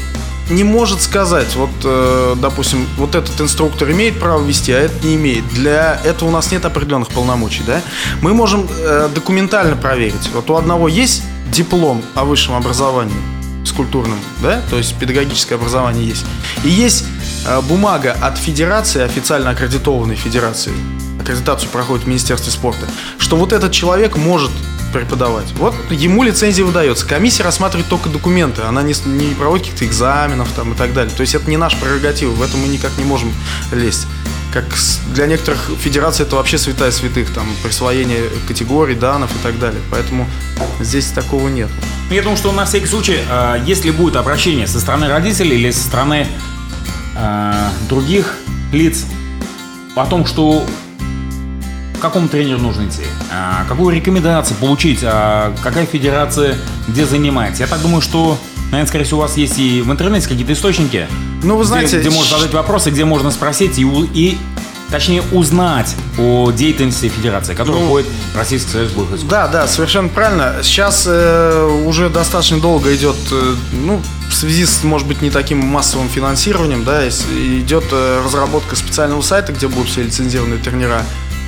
не 0.50 0.64
может 0.64 1.02
сказать, 1.02 1.56
вот, 1.56 1.70
э, 1.84 2.36
допустим, 2.38 2.86
вот 2.98 3.16
этот 3.16 3.40
инструктор 3.40 3.90
имеет 3.92 4.20
право 4.20 4.44
вести, 4.44 4.72
а 4.72 4.80
этот 4.80 5.04
не 5.04 5.16
имеет. 5.16 5.48
Для 5.50 6.00
этого 6.04 6.30
у 6.30 6.32
нас 6.32 6.52
нет 6.52 6.66
определенных 6.66 7.10
полномочий, 7.10 7.64
да? 7.66 7.82
Мы 8.22 8.34
можем 8.34 8.68
э, 8.70 9.10
документально 9.14 9.76
проверить. 9.76 10.30
Вот 10.34 10.50
у 10.50 10.56
одного 10.56 10.88
есть 10.88 11.24
диплом 11.52 12.02
о 12.16 12.26
высшем 12.26 12.56
образовании 12.56 13.16
скульптурном, 13.66 14.20
да, 14.42 14.62
то 14.70 14.78
есть 14.78 14.94
педагогическое 15.00 15.58
образование 15.58 16.06
есть. 16.06 16.26
И 16.64 16.70
есть 16.70 17.06
э, 17.48 17.62
бумага 17.62 18.16
от 18.22 18.38
федерации, 18.38 19.02
официально 19.02 19.52
аккредитованной 19.52 20.16
федерации, 20.16 20.74
аккредитацию 21.22 21.70
проходит 21.70 22.04
в 22.04 22.08
Министерстве 22.08 22.52
спорта, 22.52 22.86
что 23.18 23.38
вот 23.38 23.54
этот 23.54 23.72
человек 23.72 24.18
может 24.18 24.52
преподавать. 24.94 25.52
Вот 25.58 25.76
ему 25.90 26.24
лицензия 26.24 26.64
выдается. 26.64 27.06
Комиссия 27.06 27.44
рассматривает 27.44 27.90
только 27.90 28.10
документы. 28.10 28.62
Она 28.62 28.84
не, 28.84 28.94
не 29.06 29.34
проводит 29.34 29.66
каких-то 29.66 29.86
экзаменов 29.86 30.50
там, 30.56 30.74
и 30.74 30.76
так 30.76 30.94
далее. 30.94 31.14
То 31.14 31.22
есть 31.22 31.36
это 31.36 31.50
не 31.50 31.58
наш 31.58 31.76
прерогатива. 31.76 32.32
В 32.32 32.42
этом 32.42 32.62
мы 32.62 32.68
никак 32.68 32.92
не 32.98 33.04
можем 33.04 33.34
лезть. 33.72 34.08
Как 34.54 34.66
для 35.14 35.26
некоторых 35.26 35.72
федераций 35.80 36.26
это 36.26 36.36
вообще 36.36 36.60
святая 36.60 36.92
святых, 36.92 37.34
там, 37.34 37.48
присвоение 37.64 38.30
категорий, 38.48 38.94
данных 38.94 39.32
и 39.32 39.40
так 39.44 39.60
далее. 39.60 39.82
Поэтому 39.90 40.30
здесь 40.80 41.08
такого 41.08 41.50
нет. 41.50 41.70
Я 42.12 42.22
думаю, 42.22 42.38
что 42.38 42.52
на 42.52 42.66
всякий 42.66 42.86
случай, 42.86 43.18
а, 43.30 43.62
если 43.66 43.90
будет 43.90 44.16
обращение 44.16 44.68
со 44.68 44.80
стороны 44.80 45.08
родителей 45.08 45.58
или 45.58 45.72
со 45.72 45.84
стороны 45.84 46.28
э, 47.16 47.70
других 47.90 48.38
лиц 48.72 49.06
о 49.96 50.06
том, 50.06 50.26
что 50.26 50.66
какому 52.04 52.28
тренеру 52.28 52.60
нужно 52.60 52.84
идти, 52.84 53.02
а, 53.32 53.64
какую 53.70 53.96
рекомендацию 53.96 54.58
получить, 54.58 55.00
а, 55.04 55.56
какая 55.64 55.86
федерация 55.86 56.58
где 56.90 57.06
занимается. 57.06 57.64
Я 57.64 57.68
так 57.68 57.82
думаю, 57.82 58.02
что 58.02 58.38
Наверное, 58.72 58.88
скорее 58.88 59.04
всего, 59.06 59.20
у 59.20 59.22
вас 59.22 59.38
есть 59.38 59.60
и 59.60 59.82
в 59.82 59.92
интернете 59.92 60.28
какие-то 60.28 60.54
источники, 60.54 61.08
ну, 61.44 61.58
вы 61.58 61.64
знаете, 61.64 62.00
где, 62.00 62.08
где 62.08 62.18
можно 62.18 62.38
задать 62.40 62.56
вопросы, 62.56 62.90
где 62.90 63.06
можно 63.06 63.30
спросить 63.30 63.78
и, 63.78 63.84
и 63.84 64.36
точнее 64.90 65.22
узнать 65.32 65.96
о 66.18 66.52
деятельности 66.52 67.08
федерации, 67.08 67.54
которая 67.54 67.82
ну, 67.82 67.88
входит 67.88 68.08
в 68.34 68.38
Российский 68.38 68.72
союз 68.72 68.92
боевых 68.92 69.10
искусств. 69.10 69.28
Да, 69.28 69.48
да, 69.48 69.68
совершенно 69.68 70.10
правильно. 70.10 70.56
Сейчас 70.64 71.06
э, 71.08 71.84
уже 71.86 72.10
достаточно 72.10 72.60
долго 72.60 72.96
идет, 72.96 73.16
э, 73.32 73.56
ну, 73.74 74.02
в 74.30 74.34
связи 74.34 74.66
с, 74.66 74.84
может 74.84 75.08
быть, 75.08 75.22
не 75.22 75.30
таким 75.30 75.60
массовым 75.60 76.10
финансированием, 76.10 76.84
да, 76.84 77.08
идет 77.08 77.86
э, 77.92 78.22
разработка 78.26 78.76
специального 78.76 79.22
сайта, 79.22 79.54
где 79.54 79.68
будут 79.68 79.90
все 79.90 80.02
лицензированные 80.02 80.60
тренера 80.60 81.04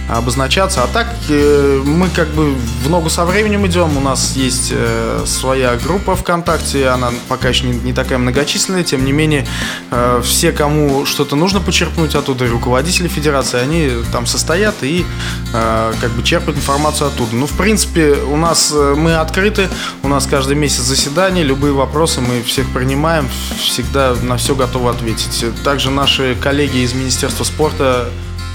обозначаться. 0.08 0.84
А 0.84 0.88
так 0.88 1.08
э, 1.30 1.82
мы 1.84 2.10
как 2.10 2.28
бы 2.30 2.54
в 2.84 2.90
ногу 2.90 3.10
со 3.10 3.26
временем 3.26 3.66
идем. 3.66 3.98
У 3.98 4.02
нас 4.02 4.36
есть 4.36 4.72
э, 4.72 5.24
своя 5.26 5.76
группа 5.76 6.16
ВКонтакте. 6.16 6.88
Она 6.90 7.12
пока 7.28 7.50
еще 7.50 7.66
не, 7.66 7.94
такая 7.94 8.20
многочисленная. 8.20 8.84
Тем 8.84 9.04
не 9.06 9.12
менее, 9.12 9.48
э, 9.92 10.22
все, 10.24 10.52
кому 10.52 11.06
что-то 11.06 11.36
нужно 11.36 11.60
почерпнуть 11.60 12.16
оттуда, 12.16 12.48
руководители 12.48 13.08
федерации, 13.08 13.60
они 13.60 13.92
там 14.12 14.26
состоят 14.26 14.76
и 14.82 15.06
как 15.52 16.12
бы 16.12 16.24
черпают 16.24 16.58
информацию 16.58 17.08
оттуда. 17.08 17.36
Ну, 17.36 17.48
в 17.48 17.54
принципе, 17.54 18.14
у 18.14 18.36
нас 18.36 18.72
мы 18.72 19.16
открыты. 19.16 19.70
У 20.04 20.08
нас 20.08 20.26
каждый 20.28 20.56
месяц 20.56 20.82
заседание. 20.82 21.44
Любые 21.44 21.74
вопросы 21.74 22.22
мы 22.22 22.42
всех 22.44 22.70
принимаем. 22.72 23.30
Всегда 23.58 24.16
на 24.22 24.38
все 24.38 24.56
готовы 24.56 24.90
ответить. 24.90 25.46
Также 25.64 25.92
наши 25.92 26.36
коллеги 26.36 26.80
из 26.80 26.94
Министерства 26.94 27.44
спорта 27.44 28.10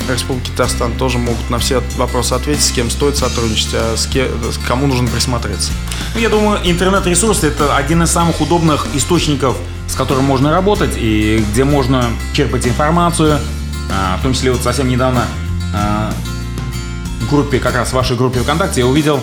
Республики 0.08 0.50
Татарстан 0.50 0.92
тоже 0.94 1.18
могут 1.18 1.50
на 1.50 1.58
все 1.58 1.82
вопросы 1.96 2.32
ответить, 2.32 2.64
с 2.64 2.70
кем 2.72 2.90
стоит 2.90 3.16
сотрудничать, 3.16 3.74
а 3.74 3.96
с 3.96 4.06
кем, 4.06 4.28
кому 4.66 4.86
нужно 4.86 5.08
присмотреться. 5.08 5.72
Ну, 6.14 6.20
я 6.20 6.28
думаю, 6.28 6.58
интернет-ресурс– 6.64 7.42
это 7.44 7.76
один 7.76 8.02
из 8.02 8.10
самых 8.10 8.40
удобных 8.40 8.86
источников, 8.94 9.56
с 9.86 9.94
которым 9.94 10.24
можно 10.24 10.50
работать 10.50 10.92
и 10.96 11.44
где 11.52 11.64
можно 11.64 12.06
черпать 12.32 12.66
информацию. 12.66 13.38
А, 13.92 14.16
в 14.18 14.22
том 14.22 14.34
числе 14.34 14.52
вот 14.52 14.62
совсем 14.62 14.88
недавно 14.88 15.24
а, 15.74 16.12
в 17.20 17.30
группе, 17.30 17.58
как 17.58 17.74
раз 17.74 17.90
в 17.90 17.92
вашей 17.92 18.16
группе 18.16 18.40
ВКонтакте, 18.40 18.80
я 18.80 18.86
увидел 18.86 19.20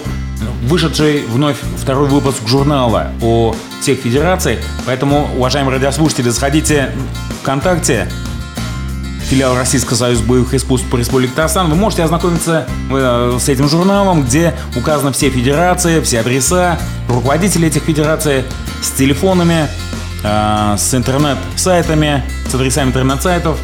вышедший 0.64 1.26
вновь 1.26 1.58
второй 1.78 2.08
выпуск 2.08 2.48
журнала 2.48 3.12
о 3.22 3.56
всех 3.82 4.00
федерациях. 4.00 4.60
Поэтому, 4.86 5.30
уважаемые 5.36 5.76
радиослушатели, 5.76 6.30
заходите 6.30 6.92
ВКонтакте, 7.42 8.10
филиал 9.28 9.56
Российского 9.56 9.98
союза 9.98 10.24
боевых 10.24 10.54
искусств 10.54 10.88
по 10.90 10.96
Республике 10.96 11.32
Татарстан, 11.32 11.70
вы 11.70 11.76
можете 11.76 12.04
ознакомиться 12.04 12.66
э, 12.90 13.38
с 13.40 13.50
этим 13.50 13.68
журналом, 13.68 14.24
где 14.24 14.54
указаны 14.76 15.12
все 15.12 15.30
федерации, 15.30 16.00
все 16.02 16.22
адреса, 16.22 16.80
руководители 17.10 17.68
этих 17.68 17.84
федераций 17.84 18.44
с 18.82 18.92
телефонами, 18.92 19.68
э, 20.24 20.76
с 20.78 20.94
интернет-сайтами, 20.94 22.24
с 22.50 22.56
адресами 22.56 22.88
интернет-сайтов, 22.88 23.60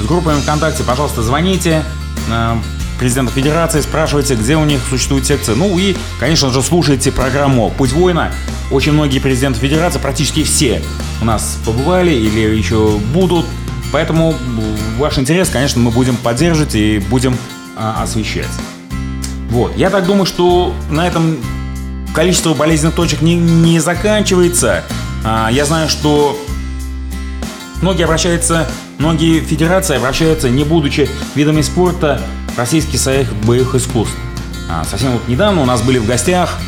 с 0.00 0.06
группами 0.06 0.40
ВКонтакте. 0.40 0.84
Пожалуйста, 0.84 1.22
звоните 1.22 1.82
э, 2.30 2.56
президента 3.00 3.32
федерации, 3.32 3.80
спрашивайте, 3.80 4.36
где 4.36 4.56
у 4.56 4.64
них 4.64 4.80
существует 4.88 5.26
секция. 5.26 5.56
Ну 5.56 5.76
и, 5.78 5.96
конечно 6.20 6.50
же, 6.50 6.62
слушайте 6.62 7.10
программу 7.10 7.70
«Путь 7.70 7.92
воина». 7.92 8.30
Очень 8.70 8.92
многие 8.92 9.18
президенты 9.18 9.58
федерации, 9.58 9.98
практически 9.98 10.44
все 10.44 10.80
у 11.20 11.24
нас 11.24 11.58
побывали 11.64 12.12
или 12.12 12.40
еще 12.56 12.98
будут 13.12 13.46
Поэтому 13.92 14.34
ваш 14.98 15.18
интерес, 15.18 15.48
конечно, 15.48 15.80
мы 15.80 15.90
будем 15.90 16.16
поддерживать 16.16 16.74
и 16.74 16.98
будем 16.98 17.36
а, 17.76 18.02
освещать. 18.02 18.48
Вот. 19.50 19.76
Я 19.76 19.90
так 19.90 20.06
думаю, 20.06 20.26
что 20.26 20.74
на 20.90 21.06
этом 21.06 21.38
количество 22.14 22.54
болезненных 22.54 22.94
точек 22.94 23.22
не, 23.22 23.36
не 23.36 23.80
заканчивается. 23.80 24.84
А, 25.24 25.48
я 25.50 25.64
знаю, 25.64 25.88
что 25.88 26.38
многие 27.80 28.04
обращаются, 28.04 28.68
многие 28.98 29.40
федерации 29.40 29.96
обращаются, 29.96 30.50
не 30.50 30.64
будучи 30.64 31.08
видами 31.34 31.62
спорта, 31.62 32.20
Российский 32.56 32.98
союз 32.98 33.28
боевых 33.44 33.76
искусств. 33.76 34.16
А, 34.68 34.84
совсем 34.84 35.12
вот 35.12 35.28
недавно 35.28 35.62
у 35.62 35.64
нас 35.64 35.80
были 35.80 35.98
в 35.98 36.06
гостях 36.06 36.58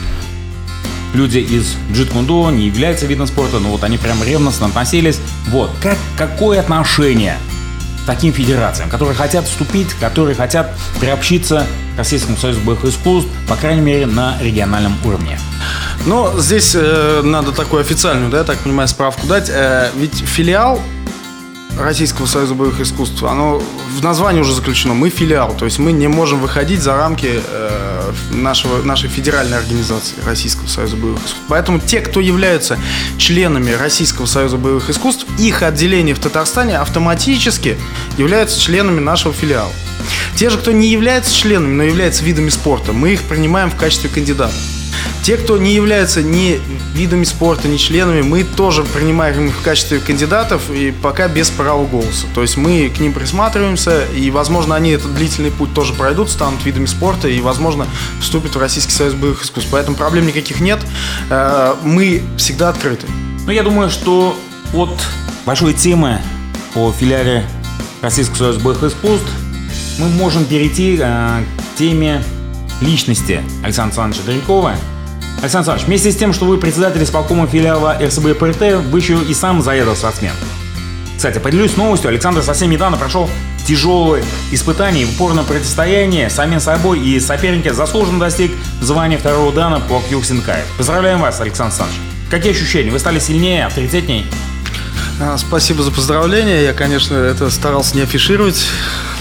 люди 1.14 1.38
из 1.38 1.76
джит-кундо 1.92 2.50
не 2.50 2.66
являются 2.66 3.06
видом 3.06 3.26
спорта, 3.26 3.58
но 3.58 3.70
вот 3.70 3.84
они 3.84 3.98
прям 3.98 4.22
ревностно 4.22 4.66
относились. 4.66 5.18
Вот, 5.48 5.70
как, 5.82 5.98
какое 6.16 6.60
отношение 6.60 7.36
к 8.02 8.06
таким 8.06 8.32
федерациям, 8.32 8.88
которые 8.88 9.16
хотят 9.16 9.46
вступить, 9.46 9.92
которые 9.94 10.34
хотят 10.34 10.72
приобщиться 10.98 11.66
к 11.94 11.98
Российскому 11.98 12.36
союзу 12.36 12.60
боевых 12.60 12.84
искусств, 12.84 13.30
по 13.48 13.56
крайней 13.56 13.82
мере, 13.82 14.06
на 14.06 14.36
региональном 14.40 14.94
уровне? 15.04 15.38
Но 16.06 16.38
здесь 16.38 16.72
э, 16.74 17.20
надо 17.22 17.52
такую 17.52 17.82
официальную, 17.82 18.30
да, 18.30 18.38
я 18.38 18.44
так 18.44 18.58
понимаю, 18.58 18.88
справку 18.88 19.26
дать. 19.26 19.50
Э, 19.50 19.90
ведь 19.96 20.14
филиал 20.14 20.80
Российского 21.78 22.26
союза 22.26 22.54
боевых 22.54 22.80
искусств, 22.80 23.22
оно 23.22 23.62
в 23.96 24.02
названии 24.02 24.40
уже 24.40 24.54
заключено. 24.54 24.94
Мы 24.94 25.10
филиал, 25.10 25.54
то 25.56 25.64
есть 25.64 25.78
мы 25.78 25.92
не 25.92 26.08
можем 26.08 26.40
выходить 26.40 26.82
за 26.82 26.94
рамки 26.94 27.40
э, 27.42 28.12
нашего, 28.30 28.82
нашей 28.82 29.08
федеральной 29.08 29.58
организации 29.58 30.16
Российского 30.24 30.66
союза 30.66 30.96
боевых 30.96 31.18
искусств. 31.18 31.42
Поэтому 31.48 31.78
те, 31.78 32.00
кто 32.00 32.20
являются 32.20 32.78
членами 33.18 33.70
Российского 33.72 34.26
союза 34.26 34.56
боевых 34.56 34.90
искусств, 34.90 35.26
их 35.38 35.62
отделение 35.62 36.14
в 36.14 36.18
Татарстане 36.18 36.78
автоматически 36.78 37.78
являются 38.18 38.60
членами 38.60 39.00
нашего 39.00 39.32
филиала. 39.32 39.72
Те 40.36 40.50
же, 40.50 40.58
кто 40.58 40.72
не 40.72 40.88
является 40.88 41.34
членами, 41.34 41.74
но 41.74 41.82
является 41.82 42.24
видами 42.24 42.48
спорта, 42.48 42.92
мы 42.92 43.12
их 43.12 43.22
принимаем 43.22 43.70
в 43.70 43.76
качестве 43.76 44.08
кандидатов. 44.08 44.56
Те, 45.30 45.36
кто 45.36 45.58
не 45.58 45.72
являются 45.72 46.24
ни 46.24 46.58
видами 46.92 47.22
спорта, 47.22 47.68
ни 47.68 47.76
членами, 47.76 48.20
мы 48.20 48.42
тоже 48.42 48.82
принимаем 48.82 49.46
их 49.46 49.54
в 49.54 49.62
качестве 49.62 50.00
кандидатов 50.00 50.72
и 50.72 50.90
пока 50.90 51.28
без 51.28 51.50
права 51.50 51.86
голоса. 51.86 52.26
То 52.34 52.42
есть 52.42 52.56
мы 52.56 52.88
к 52.88 52.98
ним 52.98 53.12
присматриваемся, 53.12 54.06
и, 54.06 54.28
возможно, 54.32 54.74
они 54.74 54.90
этот 54.90 55.14
длительный 55.14 55.52
путь 55.52 55.72
тоже 55.72 55.94
пройдут, 55.94 56.30
станут 56.30 56.64
видами 56.64 56.86
спорта 56.86 57.28
и, 57.28 57.40
возможно, 57.40 57.86
вступят 58.20 58.56
в 58.56 58.58
Российский 58.58 58.90
союз 58.90 59.14
боевых 59.14 59.44
искусств. 59.44 59.70
Поэтому 59.70 59.96
проблем 59.96 60.26
никаких 60.26 60.58
нет. 60.58 60.80
Э, 61.30 61.76
мы 61.84 62.22
всегда 62.36 62.70
открыты. 62.70 63.06
Ну, 63.46 63.52
я 63.52 63.62
думаю, 63.62 63.88
что 63.88 64.36
от 64.74 65.00
большой 65.46 65.74
темы 65.74 66.18
о 66.74 66.90
филиале 66.90 67.46
Российского 68.02 68.36
союза 68.36 68.58
боевых 68.58 68.82
искусств 68.82 69.30
мы 70.00 70.08
можем 70.08 70.44
перейти 70.44 70.98
э, 71.00 71.44
к 71.44 71.78
теме 71.78 72.20
личности 72.80 73.44
Александра 73.62 74.02
Александровича 74.02 74.22
Дарькова– 74.26 74.74
Александр 75.42 75.70
Александрович, 75.70 75.86
вместе 75.86 76.12
с 76.12 76.16
тем, 76.16 76.32
что 76.32 76.44
вы 76.44 76.58
председатель 76.58 77.02
исполкома 77.02 77.46
филиала 77.46 77.96
РСБ 78.00 78.34
ПРТ, 78.34 78.84
вы 78.90 78.98
еще 78.98 79.18
и 79.22 79.32
сам 79.32 79.62
заездил 79.62 79.96
спортсмен. 79.96 80.32
Кстати, 81.16 81.38
поделюсь 81.38 81.76
новостью, 81.76 82.08
Александр 82.08 82.42
совсем 82.42 82.70
недавно 82.70 82.96
прошел 82.96 83.28
тяжелые 83.66 84.24
испытания 84.52 85.06
в 85.06 85.10
упорном 85.10 85.44
противостоянии 85.44 86.28
самим 86.28 86.60
собой 86.60 87.00
и 87.00 87.20
соперники 87.20 87.68
заслуженно 87.68 88.18
достиг 88.18 88.52
звания 88.80 89.18
второго 89.18 89.52
дана 89.52 89.80
по 89.80 90.00
Кьюксинкай. 90.00 90.62
Поздравляем 90.76 91.20
вас, 91.20 91.40
Александр 91.40 91.72
Александрович. 91.72 92.00
Какие 92.30 92.52
ощущения? 92.52 92.90
Вы 92.90 92.98
стали 92.98 93.18
сильнее, 93.18 93.66
авторитетней? 93.66 94.26
А, 95.20 95.36
спасибо 95.36 95.82
за 95.82 95.90
поздравления. 95.90 96.62
Я, 96.62 96.72
конечно, 96.72 97.14
это 97.14 97.50
старался 97.50 97.96
не 97.96 98.02
афишировать. 98.02 98.66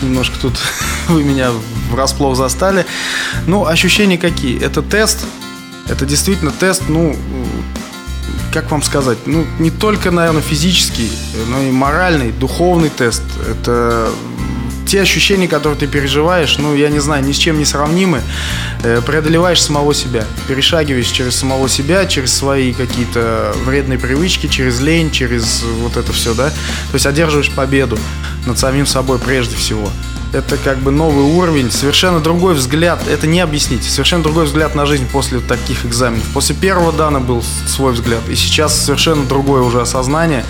Немножко 0.01 0.37
тут 0.39 0.57
вы 1.09 1.23
меня 1.23 1.51
врасплох 1.91 2.37
застали. 2.37 2.85
Ну, 3.45 3.65
ощущения 3.65 4.17
какие? 4.17 4.63
Это 4.63 4.81
тест, 4.81 5.25
это 5.89 6.05
действительно 6.05 6.51
тест, 6.51 6.83
ну, 6.87 7.15
как 8.53 8.71
вам 8.71 8.81
сказать, 8.81 9.17
ну, 9.25 9.45
не 9.59 9.71
только, 9.71 10.11
наверное, 10.11 10.41
физический, 10.41 11.11
но 11.49 11.61
и 11.61 11.71
моральный, 11.71 12.31
духовный 12.31 12.89
тест. 12.89 13.23
Это 13.49 14.09
те 14.87 15.01
ощущения, 15.01 15.47
которые 15.47 15.79
ты 15.79 15.85
переживаешь, 15.85 16.57
ну, 16.57 16.73
я 16.75 16.89
не 16.89 16.99
знаю, 16.99 17.23
ни 17.23 17.31
с 17.31 17.37
чем 17.37 17.59
не 17.59 17.65
сравнимы. 17.65 18.21
Э, 18.83 19.01
преодолеваешь 19.05 19.61
самого 19.61 19.93
себя, 19.93 20.25
перешагиваешь 20.47 21.07
через 21.07 21.35
самого 21.35 21.69
себя, 21.69 22.07
через 22.07 22.33
свои 22.33 22.73
какие-то 22.73 23.53
вредные 23.65 23.99
привычки, 23.99 24.47
через 24.47 24.79
лень, 24.79 25.11
через 25.11 25.63
вот 25.81 25.95
это 25.95 26.11
все, 26.11 26.33
да. 26.33 26.49
То 26.49 26.93
есть 26.93 27.05
одерживаешь 27.05 27.51
победу 27.51 27.99
над 28.47 28.57
самим 28.57 28.87
собой 28.87 29.19
прежде 29.19 29.55
всего 29.55 29.91
это 30.33 30.57
как 30.57 30.77
бы 30.79 30.91
новый 30.91 31.23
уровень, 31.23 31.71
совершенно 31.71 32.19
другой 32.19 32.53
взгляд, 32.53 32.99
это 33.07 33.27
не 33.27 33.39
объяснить, 33.39 33.83
совершенно 33.83 34.23
другой 34.23 34.45
взгляд 34.45 34.75
на 34.75 34.85
жизнь 34.85 35.07
после 35.11 35.39
таких 35.39 35.85
экзаменов. 35.85 36.25
После 36.33 36.55
первого 36.55 36.91
дана 36.91 37.19
был 37.19 37.43
свой 37.67 37.93
взгляд, 37.93 38.21
и 38.29 38.35
сейчас 38.35 38.77
совершенно 38.77 39.25
другое 39.25 39.61
уже 39.61 39.81
осознание. 39.81 40.45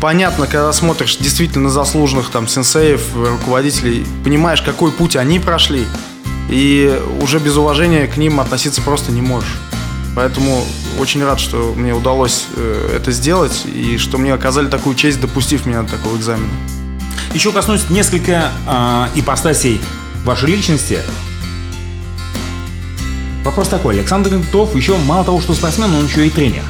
Понятно, 0.00 0.46
когда 0.46 0.72
смотришь 0.72 1.16
действительно 1.16 1.64
на 1.64 1.70
заслуженных 1.70 2.30
там 2.30 2.46
сенсеев, 2.46 3.02
руководителей, 3.14 4.06
понимаешь, 4.24 4.62
какой 4.62 4.92
путь 4.92 5.16
они 5.16 5.38
прошли, 5.38 5.86
и 6.50 7.00
уже 7.20 7.38
без 7.38 7.56
уважения 7.56 8.06
к 8.06 8.16
ним 8.16 8.40
относиться 8.40 8.82
просто 8.82 9.12
не 9.12 9.22
можешь. 9.22 9.56
Поэтому 10.14 10.62
очень 10.98 11.24
рад, 11.24 11.40
что 11.40 11.72
мне 11.74 11.94
удалось 11.94 12.44
э, 12.54 12.96
это 12.96 13.12
сделать, 13.12 13.64
и 13.64 13.96
что 13.96 14.18
мне 14.18 14.34
оказали 14.34 14.66
такую 14.66 14.94
честь, 14.94 15.20
допустив 15.20 15.64
меня 15.64 15.82
до 15.82 15.92
такого 15.92 16.16
экзамена. 16.18 16.50
Еще 17.34 17.52
коснусь 17.52 17.88
несколько 17.90 18.52
э, 18.66 19.06
ипостасей 19.14 19.80
вашей 20.24 20.50
личности. 20.50 21.00
Вопрос 23.44 23.68
такой. 23.68 23.98
Александр 23.98 24.30
Гнатов 24.30 24.76
еще 24.76 24.96
мало 24.96 25.24
того, 25.24 25.40
что 25.40 25.54
спортсмен, 25.54 25.92
он 25.94 26.06
еще 26.06 26.26
и 26.26 26.30
тренер. 26.30 26.62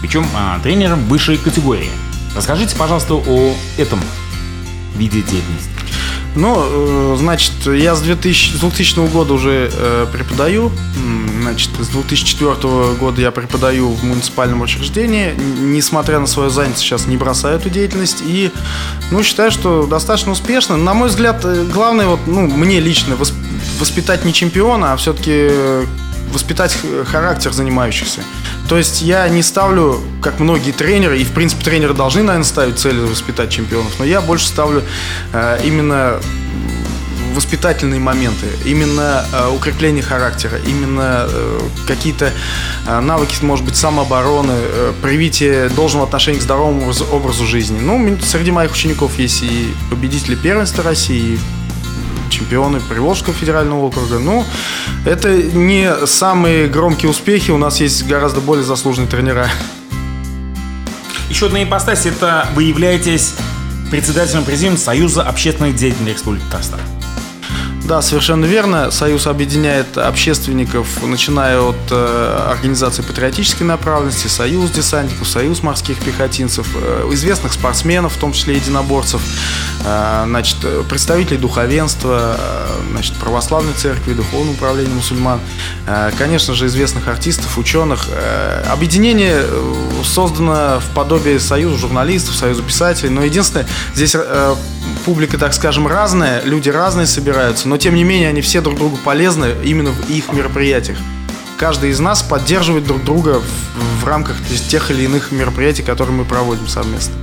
Причем 0.00 0.26
э, 0.34 0.62
тренером 0.62 1.04
высшей 1.06 1.36
категории. 1.36 1.90
Расскажите, 2.34 2.74
пожалуйста, 2.76 3.14
о 3.14 3.54
этом 3.76 4.00
виде 4.96 5.20
деятельности. 5.20 5.70
Ну, 6.34 6.56
э, 6.58 7.16
значит, 7.18 7.52
я 7.66 7.94
с 7.94 8.00
2000, 8.00 8.56
с 8.56 8.60
2000 8.60 9.08
года 9.10 9.34
уже 9.34 9.70
э, 9.72 10.06
преподаю. 10.12 10.72
Значит, 11.44 11.72
с 11.78 11.88
2004 11.88 12.94
года 12.94 13.20
я 13.20 13.30
преподаю 13.30 13.90
в 13.90 14.02
муниципальном 14.02 14.62
учреждении. 14.62 15.34
Несмотря 15.60 16.18
на 16.18 16.26
свою 16.26 16.48
занятость, 16.48 16.82
сейчас 16.82 17.06
не 17.06 17.18
бросаю 17.18 17.58
эту 17.58 17.68
деятельность. 17.68 18.22
И, 18.26 18.50
ну, 19.10 19.22
считаю, 19.22 19.50
что 19.50 19.84
достаточно 19.84 20.32
успешно. 20.32 20.78
На 20.78 20.94
мой 20.94 21.10
взгляд, 21.10 21.44
э, 21.44 21.66
главное, 21.70 22.06
вот, 22.06 22.20
ну, 22.26 22.46
мне 22.46 22.80
лично 22.80 23.18
воспитать 23.78 24.24
не 24.24 24.32
чемпиона, 24.32 24.94
а 24.94 24.96
все-таки 24.96 25.50
воспитать 26.32 26.78
характер 27.04 27.52
занимающихся. 27.52 28.22
То 28.66 28.78
есть 28.78 29.02
я 29.02 29.28
не 29.28 29.42
ставлю, 29.42 30.00
как 30.22 30.40
многие 30.40 30.72
тренеры, 30.72 31.20
и 31.20 31.24
в 31.24 31.32
принципе 31.32 31.62
тренеры 31.62 31.92
должны, 31.92 32.22
наверное, 32.22 32.46
ставить 32.46 32.78
цель 32.78 32.98
воспитать 33.00 33.50
чемпионов, 33.50 33.92
но 33.98 34.06
я 34.06 34.22
больше 34.22 34.46
ставлю 34.46 34.82
э, 35.34 35.60
именно 35.62 36.20
воспитательные 37.34 38.00
моменты, 38.00 38.46
именно 38.64 39.24
э, 39.32 39.50
укрепление 39.54 40.02
характера, 40.02 40.58
именно 40.66 41.26
э, 41.28 41.60
какие-то 41.86 42.32
э, 42.86 43.00
навыки, 43.00 43.36
может 43.42 43.64
быть, 43.64 43.76
самообороны, 43.76 44.54
привитие 45.02 45.68
должного 45.68 46.06
отношения 46.06 46.38
к 46.38 46.42
здоровому 46.42 46.92
образу 47.12 47.46
жизни. 47.46 47.78
Ну, 47.80 48.16
среди 48.22 48.50
моих 48.50 48.72
учеников 48.72 49.18
есть 49.18 49.42
и 49.42 49.74
победители 49.90 50.34
первенства 50.34 50.84
России, 50.84 51.38
чемпионы 52.30 52.80
Приволжского 52.80 53.34
федерального 53.34 53.86
округа. 53.86 54.18
Ну, 54.18 54.44
это 55.04 55.34
не 55.34 56.06
самые 56.06 56.68
громкие 56.68 57.10
успехи, 57.10 57.50
у 57.50 57.58
нас 57.58 57.80
есть 57.80 58.06
гораздо 58.06 58.40
более 58.40 58.64
заслуженные 58.64 59.08
тренера. 59.08 59.48
Еще 61.28 61.46
одна 61.46 61.62
ипостась– 61.62 62.06
это 62.06 62.48
вы 62.54 62.64
являетесь 62.64 63.34
председателем 63.90 64.44
президиума 64.44 64.76
Союза 64.76 65.22
общественных 65.22 65.76
деятелей 65.76 66.12
Республики 66.12 66.44
Татарстан. 66.50 66.80
Да, 67.84 68.00
совершенно 68.00 68.46
верно. 68.46 68.90
Союз 68.90 69.26
объединяет 69.26 69.98
общественников, 69.98 71.02
начиная 71.02 71.60
от 71.60 71.76
э, 71.90 72.48
организации 72.50 73.02
патриотической 73.02 73.66
направленности, 73.66 74.26
Союз 74.26 74.70
десантников, 74.70 75.28
Союз 75.28 75.62
морских 75.62 75.98
пехотинцев, 75.98 76.66
э, 76.74 77.10
известных 77.12 77.52
спортсменов, 77.52 78.14
в 78.14 78.18
том 78.18 78.32
числе 78.32 78.56
единоборцев, 78.56 79.20
э, 79.84 80.22
значит, 80.24 80.56
представителей 80.88 81.36
духовенства, 81.36 82.36
э, 82.38 82.90
значит, 82.92 83.16
православной 83.16 83.74
церкви, 83.74 84.14
духовного 84.14 84.54
управления 84.54 84.94
мусульман, 84.94 85.40
э, 85.86 86.10
конечно 86.16 86.54
же, 86.54 86.66
известных 86.68 87.06
артистов, 87.06 87.58
ученых. 87.58 88.06
Э, 88.08 88.64
объединение 88.70 89.42
э, 89.42 89.74
создано 90.04 90.80
в 90.80 90.94
подобии 90.94 91.36
Союза 91.36 91.76
журналистов, 91.76 92.34
Союза 92.34 92.62
писателей, 92.62 93.10
но 93.10 93.22
единственное, 93.22 93.66
здесь 93.94 94.14
э, 94.14 94.54
публика, 95.04 95.38
так 95.38 95.54
скажем, 95.54 95.86
разная, 95.86 96.42
люди 96.44 96.68
разные 96.68 97.06
собираются, 97.06 97.68
но 97.68 97.76
тем 97.76 97.94
не 97.94 98.04
менее 98.04 98.28
они 98.28 98.40
все 98.40 98.60
друг 98.60 98.78
другу 98.78 98.96
полезны 99.04 99.54
именно 99.64 99.90
в 99.90 100.08
их 100.08 100.32
мероприятиях. 100.32 100.98
Каждый 101.58 101.90
из 101.90 102.00
нас 102.00 102.22
поддерживает 102.22 102.84
друг 102.84 103.04
друга 103.04 103.40
в, 103.40 104.02
в 104.02 104.06
рамках 104.06 104.36
тех 104.68 104.90
или 104.90 105.04
иных 105.04 105.30
мероприятий, 105.30 105.82
которые 105.82 106.16
мы 106.16 106.24
проводим 106.24 106.66
совместно. 106.66 107.14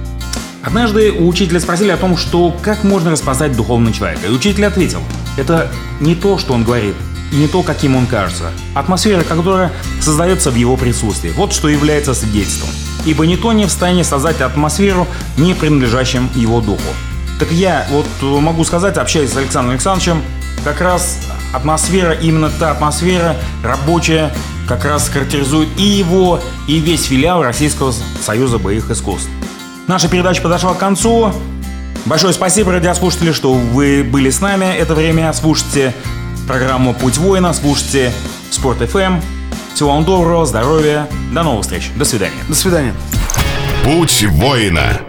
Однажды 0.64 1.12
у 1.12 1.28
учителя 1.28 1.59
спросили 1.59 1.89
о 1.89 1.97
том, 1.97 2.16
что 2.18 2.55
как 2.62 2.84
можно 2.84 3.12
распознать 3.12 3.55
духовного 3.55 3.93
человека. 3.93 4.28
И 4.28 4.30
учитель 4.30 4.66
ответил, 4.66 5.01
это 5.38 5.72
не 5.99 6.16
то, 6.16 6.38
что 6.38 6.53
он 6.53 6.64
говорит, 6.64 6.95
и 7.32 7.36
не 7.36 7.47
то, 7.47 7.64
каким 7.64 7.95
он 7.95 8.05
кажется. 8.05 8.51
Атмосфера, 8.76 9.24
которая 9.24 9.72
создается 9.99 10.51
в 10.51 10.55
его 10.55 10.78
присутствии. 10.78 11.32
Вот 11.32 11.53
что 11.53 11.68
является 11.68 12.14
свидетельством. 12.14 12.70
Ибо 13.05 13.26
никто 13.26 13.51
не 13.53 13.66
в 13.66 13.70
состоянии 13.70 14.03
создать 14.03 14.41
атмосферу, 14.41 15.07
не 15.38 15.55
принадлежащим 15.55 16.30
его 16.36 16.62
духу. 16.62 16.82
Так 17.42 17.52
я 17.52 17.88
вот 17.89 18.06
могу 18.22 18.64
сказать, 18.64 18.98
общаясь 18.98 19.32
с 19.32 19.36
Александром 19.36 19.72
Александровичем, 19.72 20.22
как 20.64 20.80
раз 20.80 21.18
атмосфера, 21.56 22.14
именно 22.14 22.52
та 22.52 22.70
атмосфера 22.70 23.36
рабочая, 23.64 24.32
как 24.68 24.86
раз 24.86 25.10
характеризует 25.10 25.68
и 25.76 25.82
его, 25.82 26.39
и 26.68 26.78
весь 26.78 27.06
филиал 27.06 27.42
Российского 27.42 27.96
Союза 28.24 28.60
боевых 28.60 28.92
искусств. 28.92 29.28
Наша 29.88 30.08
передача 30.08 30.44
подошла 30.44 30.76
к 30.76 30.78
концу. 30.78 31.34
Большое 32.06 32.32
спасибо, 32.32 32.74
радиослушатели, 32.74 33.32
что 33.32 33.54
вы 33.54 34.04
были 34.04 34.30
с 34.30 34.39
нами 34.39 34.66
это 34.66 34.94
время. 34.94 35.34
Слушайте 35.34 35.96
программу 36.48 36.94
«Путь 36.94 37.18
воина», 37.18 37.54
слушайте 37.54 38.14
Спорт 38.52 38.82
FM. 38.82 39.20
Всего 39.74 39.94
вам 39.94 40.06
доброго, 40.06 40.46
здоровья, 40.46 41.08
до 41.34 41.42
новых 41.42 41.64
встреч, 41.64 41.89
до 41.96 42.06
свидания. 42.06 42.44
До 42.48 42.54
свидания. 42.54 42.94
Путь 43.84 44.26
воина. 44.30 45.02